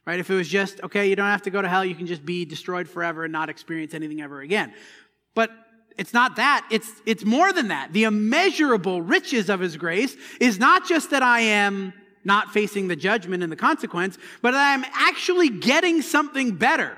right? 0.09 0.19
If 0.19 0.31
it 0.31 0.33
was 0.33 0.47
just, 0.47 0.81
okay, 0.81 1.07
you 1.07 1.15
don't 1.15 1.27
have 1.27 1.43
to 1.43 1.51
go 1.51 1.61
to 1.61 1.69
hell, 1.69 1.85
you 1.85 1.93
can 1.93 2.07
just 2.07 2.25
be 2.25 2.43
destroyed 2.43 2.89
forever 2.89 3.25
and 3.25 3.31
not 3.31 3.47
experience 3.47 3.93
anything 3.93 4.21
ever 4.21 4.41
again. 4.41 4.73
But 5.35 5.51
it's 5.99 6.15
not 6.15 6.37
that. 6.37 6.67
It's, 6.71 6.89
it's 7.05 7.23
more 7.23 7.53
than 7.53 7.67
that. 7.67 7.93
The 7.93 8.05
immeasurable 8.05 9.03
riches 9.03 9.51
of 9.51 9.59
his 9.59 9.77
grace 9.77 10.17
is 10.39 10.57
not 10.57 10.87
just 10.87 11.11
that 11.11 11.21
I 11.21 11.41
am 11.41 11.93
not 12.23 12.51
facing 12.51 12.87
the 12.87 12.95
judgment 12.95 13.43
and 13.43 13.51
the 13.51 13.55
consequence, 13.55 14.17
but 14.41 14.53
that 14.53 14.73
I'm 14.73 14.83
actually 14.95 15.49
getting 15.49 16.01
something 16.01 16.55
better 16.55 16.97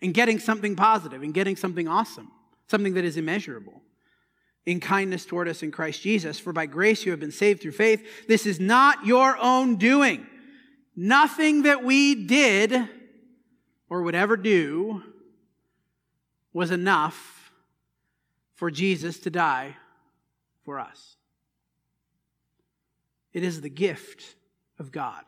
and 0.00 0.12
getting 0.12 0.40
something 0.40 0.74
positive 0.74 1.22
and 1.22 1.32
getting 1.32 1.54
something 1.54 1.86
awesome, 1.86 2.28
something 2.66 2.94
that 2.94 3.04
is 3.04 3.16
immeasurable 3.16 3.80
in 4.64 4.80
kindness 4.80 5.24
toward 5.24 5.48
us 5.48 5.62
in 5.62 5.70
Christ 5.70 6.02
Jesus. 6.02 6.38
For 6.38 6.52
by 6.52 6.66
grace 6.66 7.04
you 7.04 7.10
have 7.10 7.20
been 7.20 7.32
saved 7.32 7.62
through 7.62 7.72
faith. 7.72 8.26
This 8.28 8.46
is 8.46 8.60
not 8.60 9.04
your 9.04 9.36
own 9.38 9.76
doing. 9.76 10.26
Nothing 10.94 11.62
that 11.62 11.82
we 11.82 12.14
did 12.14 12.88
or 13.88 14.02
would 14.02 14.14
ever 14.14 14.36
do 14.36 15.02
was 16.52 16.70
enough 16.70 17.52
for 18.54 18.70
Jesus 18.70 19.18
to 19.20 19.30
die 19.30 19.76
for 20.64 20.78
us. 20.78 21.16
It 23.32 23.42
is 23.42 23.60
the 23.60 23.70
gift 23.70 24.36
of 24.78 24.92
God. 24.92 25.24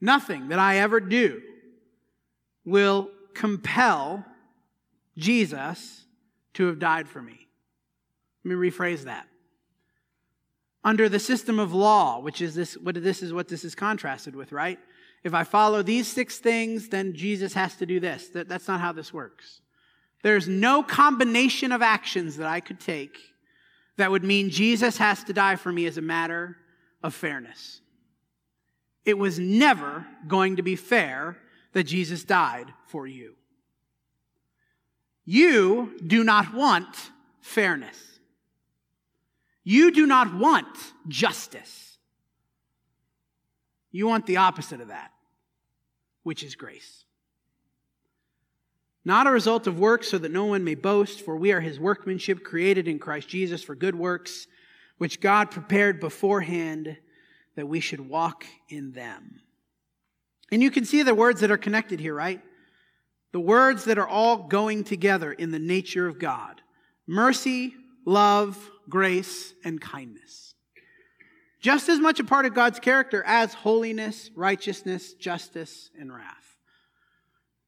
Nothing 0.00 0.48
that 0.48 0.58
I 0.58 0.78
ever 0.78 1.00
do 1.00 1.40
will 2.64 3.10
compel 3.32 4.24
Jesus 5.16 6.04
to 6.54 6.66
have 6.66 6.78
died 6.78 7.08
for 7.08 7.22
me. 7.22 7.44
Let 8.44 8.56
me 8.56 8.70
rephrase 8.70 9.04
that 9.04 9.26
under 10.84 11.08
the 11.08 11.18
system 11.18 11.58
of 11.58 11.72
law, 11.72 12.20
which 12.20 12.42
is 12.42 12.54
this, 12.54 12.76
what 12.76 12.94
this 13.02 13.22
is 13.22 13.32
what 13.32 13.48
this 13.48 13.64
is 13.64 13.74
contrasted 13.74 14.36
with, 14.36 14.52
right? 14.52 14.78
If 15.24 15.32
I 15.32 15.42
follow 15.42 15.82
these 15.82 16.06
six 16.06 16.38
things, 16.38 16.90
then 16.90 17.14
Jesus 17.14 17.54
has 17.54 17.74
to 17.76 17.86
do 17.86 17.98
this. 17.98 18.28
That, 18.28 18.48
that's 18.48 18.68
not 18.68 18.80
how 18.80 18.92
this 18.92 19.12
works. 19.12 19.62
There's 20.22 20.46
no 20.46 20.82
combination 20.82 21.72
of 21.72 21.80
actions 21.80 22.36
that 22.36 22.46
I 22.46 22.60
could 22.60 22.78
take 22.78 23.16
that 23.96 24.10
would 24.10 24.24
mean 24.24 24.50
Jesus 24.50 24.98
has 24.98 25.24
to 25.24 25.32
die 25.32 25.56
for 25.56 25.72
me 25.72 25.86
as 25.86 25.96
a 25.96 26.02
matter 26.02 26.58
of 27.02 27.14
fairness. 27.14 27.80
It 29.06 29.18
was 29.18 29.38
never 29.38 30.06
going 30.26 30.56
to 30.56 30.62
be 30.62 30.76
fair 30.76 31.38
that 31.72 31.84
Jesus 31.84 32.24
died 32.24 32.72
for 32.86 33.06
you. 33.06 33.34
You 35.24 35.98
do 36.06 36.24
not 36.24 36.52
want 36.52 37.10
fairness. 37.40 38.13
You 39.64 39.90
do 39.90 40.06
not 40.06 40.34
want 40.34 40.66
justice. 41.08 41.96
You 43.90 44.06
want 44.06 44.26
the 44.26 44.36
opposite 44.36 44.80
of 44.80 44.88
that, 44.88 45.10
which 46.22 46.42
is 46.42 46.54
grace. 46.54 47.04
Not 49.04 49.26
a 49.26 49.30
result 49.30 49.66
of 49.66 49.78
works, 49.78 50.08
so 50.08 50.18
that 50.18 50.32
no 50.32 50.46
one 50.46 50.64
may 50.64 50.74
boast, 50.74 51.22
for 51.22 51.36
we 51.36 51.52
are 51.52 51.60
his 51.60 51.78
workmanship, 51.78 52.42
created 52.42 52.88
in 52.88 52.98
Christ 52.98 53.28
Jesus 53.28 53.62
for 53.62 53.74
good 53.74 53.94
works, 53.94 54.46
which 54.98 55.20
God 55.20 55.50
prepared 55.50 56.00
beforehand 56.00 56.96
that 57.56 57.68
we 57.68 57.80
should 57.80 58.00
walk 58.00 58.44
in 58.68 58.92
them. 58.92 59.40
And 60.50 60.62
you 60.62 60.70
can 60.70 60.84
see 60.84 61.02
the 61.02 61.14
words 61.14 61.40
that 61.40 61.50
are 61.50 61.58
connected 61.58 62.00
here, 62.00 62.14
right? 62.14 62.40
The 63.32 63.40
words 63.40 63.84
that 63.84 63.98
are 63.98 64.06
all 64.06 64.48
going 64.48 64.84
together 64.84 65.32
in 65.32 65.50
the 65.50 65.58
nature 65.58 66.06
of 66.06 66.18
God 66.18 66.60
mercy, 67.06 67.74
love, 68.06 68.70
grace, 68.88 69.54
and 69.64 69.80
kindness. 69.80 70.54
Just 71.60 71.88
as 71.88 71.98
much 71.98 72.20
a 72.20 72.24
part 72.24 72.44
of 72.44 72.54
God's 72.54 72.78
character 72.78 73.22
as 73.26 73.54
holiness, 73.54 74.30
righteousness, 74.36 75.14
justice, 75.14 75.90
and 75.98 76.12
wrath. 76.12 76.56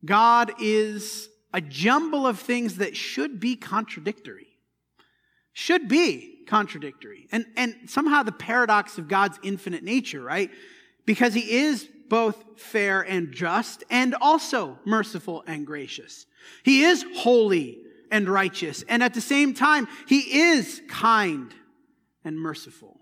God 0.04 0.52
is 0.60 1.28
a 1.54 1.60
jumble 1.60 2.26
of 2.26 2.38
things 2.38 2.76
that 2.76 2.96
should 2.96 3.40
be 3.40 3.56
contradictory. 3.56 4.48
Should 5.54 5.88
be 5.88 6.44
contradictory. 6.46 7.26
And, 7.32 7.46
and 7.56 7.74
somehow 7.86 8.22
the 8.22 8.32
paradox 8.32 8.98
of 8.98 9.08
God's 9.08 9.38
infinite 9.42 9.82
nature, 9.82 10.20
right? 10.20 10.50
Because 11.06 11.32
he 11.32 11.58
is 11.58 11.88
both 12.08 12.44
fair 12.56 13.00
and 13.00 13.32
just 13.32 13.82
and 13.90 14.14
also 14.20 14.78
merciful 14.84 15.42
and 15.46 15.66
gracious. 15.66 16.26
He 16.62 16.84
is 16.84 17.04
holy 17.16 17.78
and 18.10 18.28
righteous. 18.28 18.84
And 18.88 19.02
at 19.02 19.14
the 19.14 19.20
same 19.20 19.54
time, 19.54 19.88
he 20.06 20.40
is 20.40 20.82
kind 20.88 21.54
and 22.24 22.38
merciful. 22.38 23.00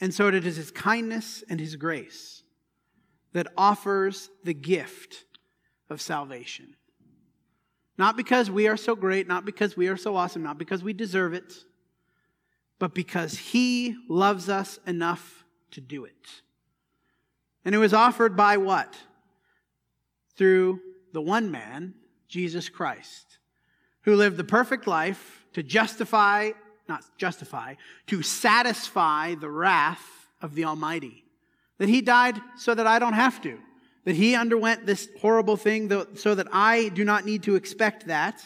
And 0.00 0.12
so 0.12 0.28
it 0.28 0.46
is 0.46 0.56
his 0.56 0.70
kindness 0.70 1.44
and 1.48 1.58
his 1.58 1.76
grace 1.76 2.42
that 3.32 3.46
offers 3.56 4.30
the 4.44 4.54
gift 4.54 5.24
of 5.88 6.00
salvation. 6.00 6.76
Not 7.96 8.16
because 8.16 8.50
we 8.50 8.66
are 8.66 8.76
so 8.76 8.96
great, 8.96 9.28
not 9.28 9.44
because 9.44 9.76
we 9.76 9.88
are 9.88 9.96
so 9.96 10.16
awesome, 10.16 10.42
not 10.42 10.58
because 10.58 10.82
we 10.82 10.92
deserve 10.92 11.32
it, 11.32 11.54
but 12.78 12.94
because 12.94 13.38
he 13.38 13.96
loves 14.08 14.48
us 14.48 14.78
enough 14.86 15.44
to 15.70 15.80
do 15.80 16.04
it. 16.04 16.42
And 17.64 17.74
it 17.74 17.78
was 17.78 17.94
offered 17.94 18.36
by 18.36 18.56
what? 18.56 18.94
Through 20.36 20.80
the 21.14 21.22
one 21.22 21.50
man, 21.50 21.94
Jesus 22.28 22.68
Christ, 22.68 23.38
who 24.02 24.16
lived 24.16 24.36
the 24.36 24.44
perfect 24.44 24.86
life 24.86 25.46
to 25.54 25.62
justify, 25.62 26.50
not 26.88 27.04
justify, 27.16 27.76
to 28.08 28.20
satisfy 28.20 29.36
the 29.36 29.48
wrath 29.48 30.28
of 30.42 30.54
the 30.54 30.64
Almighty. 30.64 31.24
That 31.78 31.88
he 31.88 32.02
died 32.02 32.40
so 32.58 32.74
that 32.74 32.86
I 32.86 32.98
don't 32.98 33.14
have 33.14 33.40
to. 33.42 33.58
That 34.04 34.16
he 34.16 34.34
underwent 34.34 34.84
this 34.84 35.08
horrible 35.20 35.56
thing 35.56 35.90
so 36.16 36.34
that 36.34 36.48
I 36.52 36.90
do 36.90 37.04
not 37.04 37.24
need 37.24 37.44
to 37.44 37.54
expect 37.54 38.08
that. 38.08 38.44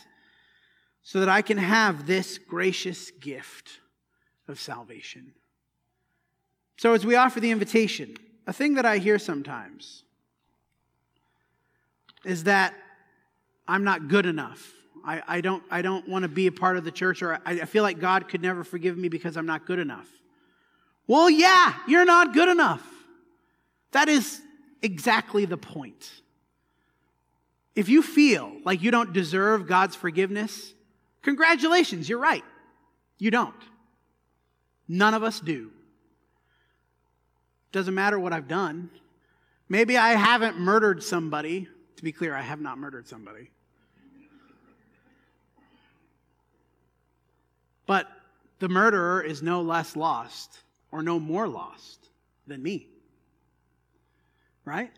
So 1.02 1.20
that 1.20 1.28
I 1.28 1.40
can 1.40 1.59
have 1.59 2.07
this 2.07 2.37
gracious 2.37 3.11
gift 3.11 3.81
of 4.46 4.61
salvation. 4.61 5.33
So 6.76 6.92
as 6.92 7.04
we 7.04 7.16
offer 7.16 7.40
the 7.40 7.50
invitation, 7.50 8.16
a 8.46 8.52
thing 8.52 8.74
that 8.74 8.85
I 8.85 8.98
hear 8.98 9.18
sometimes 9.18 10.04
is 12.24 12.44
that 12.44 12.74
I'm 13.66 13.85
not 13.85 14.09
good 14.09 14.26
enough. 14.26 14.72
I, 15.04 15.22
I 15.26 15.40
don't, 15.40 15.62
I 15.70 15.83
don't 15.83 16.09
want 16.09 16.24
to 16.24 16.28
be 16.28 16.46
a 16.46 16.52
part 16.52 16.76
of 16.76 16.85
the 16.85 16.90
church, 16.90 17.22
or 17.22 17.35
I, 17.35 17.52
I 17.52 17.64
feel 17.64 17.83
like 17.83 18.00
God 18.00 18.28
could 18.28 18.42
never 18.42 18.64
forgive 18.64 18.96
me 18.96 19.09
because 19.09 19.37
I'm 19.37 19.46
not 19.46 19.66
good 19.66 19.78
enough. 19.78 20.09
Well, 21.07 21.31
yeah, 21.31 21.74
you're 21.87 22.04
not 22.04 22.35
good 22.35 22.48
enough. 22.48 22.87
That 23.92 24.09
is 24.09 24.40
exactly 24.83 25.44
the 25.46 25.57
point. 25.57 26.11
If 27.74 27.88
you 27.88 28.02
feel 28.02 28.52
like 28.64 28.83
you 28.83 28.90
don't 28.90 29.12
deserve 29.12 29.66
God's 29.66 29.94
forgiveness, 29.94 30.74
congratulations, 31.22 32.09
you're 32.09 32.18
right. 32.18 32.44
You 33.18 33.31
don't. 33.31 33.54
None 34.88 35.14
of 35.14 35.22
us 35.22 35.40
do. 35.40 35.70
Doesn't 37.72 37.94
matter 37.94 38.18
what 38.18 38.33
I've 38.33 38.48
done. 38.48 38.90
Maybe 39.68 39.96
I 39.96 40.11
haven't 40.11 40.59
murdered 40.59 41.02
somebody, 41.02 41.68
to 41.98 42.04
be 42.04 42.12
clear, 42.12 42.34
I 42.34 42.42
have 42.42 42.61
not 42.61 42.78
murdered 42.78 43.06
somebody. 43.06 43.50
But 47.87 48.06
the 48.58 48.68
murderer 48.68 49.22
is 49.22 49.42
no 49.42 49.62
less 49.62 49.96
lost 49.96 50.61
or 50.90 51.02
no 51.02 51.18
more 51.18 51.48
lost 51.48 52.08
than 52.46 52.62
me. 52.62 52.87
Right? 54.64 54.90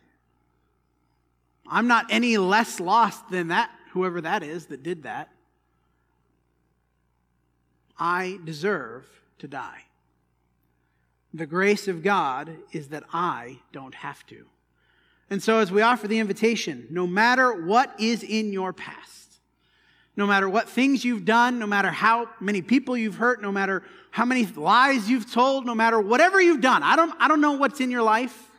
I'm 1.69 1.87
not 1.87 2.07
any 2.11 2.37
less 2.37 2.81
lost 2.81 3.29
than 3.31 3.49
that, 3.49 3.71
whoever 3.93 4.21
that 4.21 4.43
is 4.43 4.67
that 4.67 4.83
did 4.83 5.05
that. 5.05 5.29
I 7.99 8.39
deserve 8.45 9.07
to 9.39 9.49
die. 9.49 9.85
The 11.33 11.47
grace 11.47 11.87
of 11.87 12.03
God 12.03 12.57
is 12.73 12.89
that 12.89 13.05
I 13.13 13.61
don't 13.73 13.95
have 13.95 14.27
to. 14.27 14.47
And 15.31 15.41
so, 15.41 15.61
as 15.61 15.71
we 15.71 15.81
offer 15.81 16.09
the 16.09 16.19
invitation, 16.19 16.89
no 16.91 17.07
matter 17.07 17.65
what 17.65 17.95
is 18.01 18.25
in 18.25 18.53
your 18.53 18.73
past, 18.73 19.39
no 20.17 20.27
matter 20.27 20.49
what 20.49 20.69
things 20.69 21.05
you've 21.05 21.25
done, 21.25 21.61
no 21.61 21.69
matter 21.69 21.89
how 21.89 22.29
many 22.41 22.61
people 22.61 22.97
you've 22.97 23.15
hurt, 23.15 23.41
no 23.41 23.53
matter 23.53 23.85
how 24.11 24.25
many 24.25 24.45
lies 24.45 25.09
you've 25.09 25.33
told, 25.33 25.65
no 25.65 25.75
matter 25.75 26.01
whatever 26.01 26.43
you've 26.43 26.61
done. 26.61 26.83
I 26.83 26.97
don't, 26.97 27.15
I 27.21 27.29
don't 27.29 27.41
know 27.41 27.53
what's 27.53 27.81
in 27.81 27.93
your 27.93 28.03
life. 28.03 28.51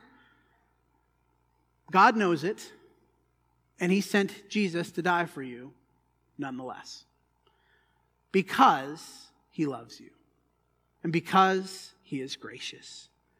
God 1.91 2.15
knows 2.15 2.45
it, 2.45 2.71
and 3.79 3.91
He 3.91 3.99
sent 3.99 4.49
Jesus 4.49 4.91
to 4.91 5.01
die 5.01 5.25
for 5.25 5.43
you 5.43 5.73
nonetheless. 6.37 7.03
Because 8.31 9.27
He 9.51 9.65
loves 9.65 9.99
you, 9.99 10.09
and 11.03 11.11
because 11.11 11.91
He 12.01 12.21
is 12.21 12.37
gracious. 12.37 13.09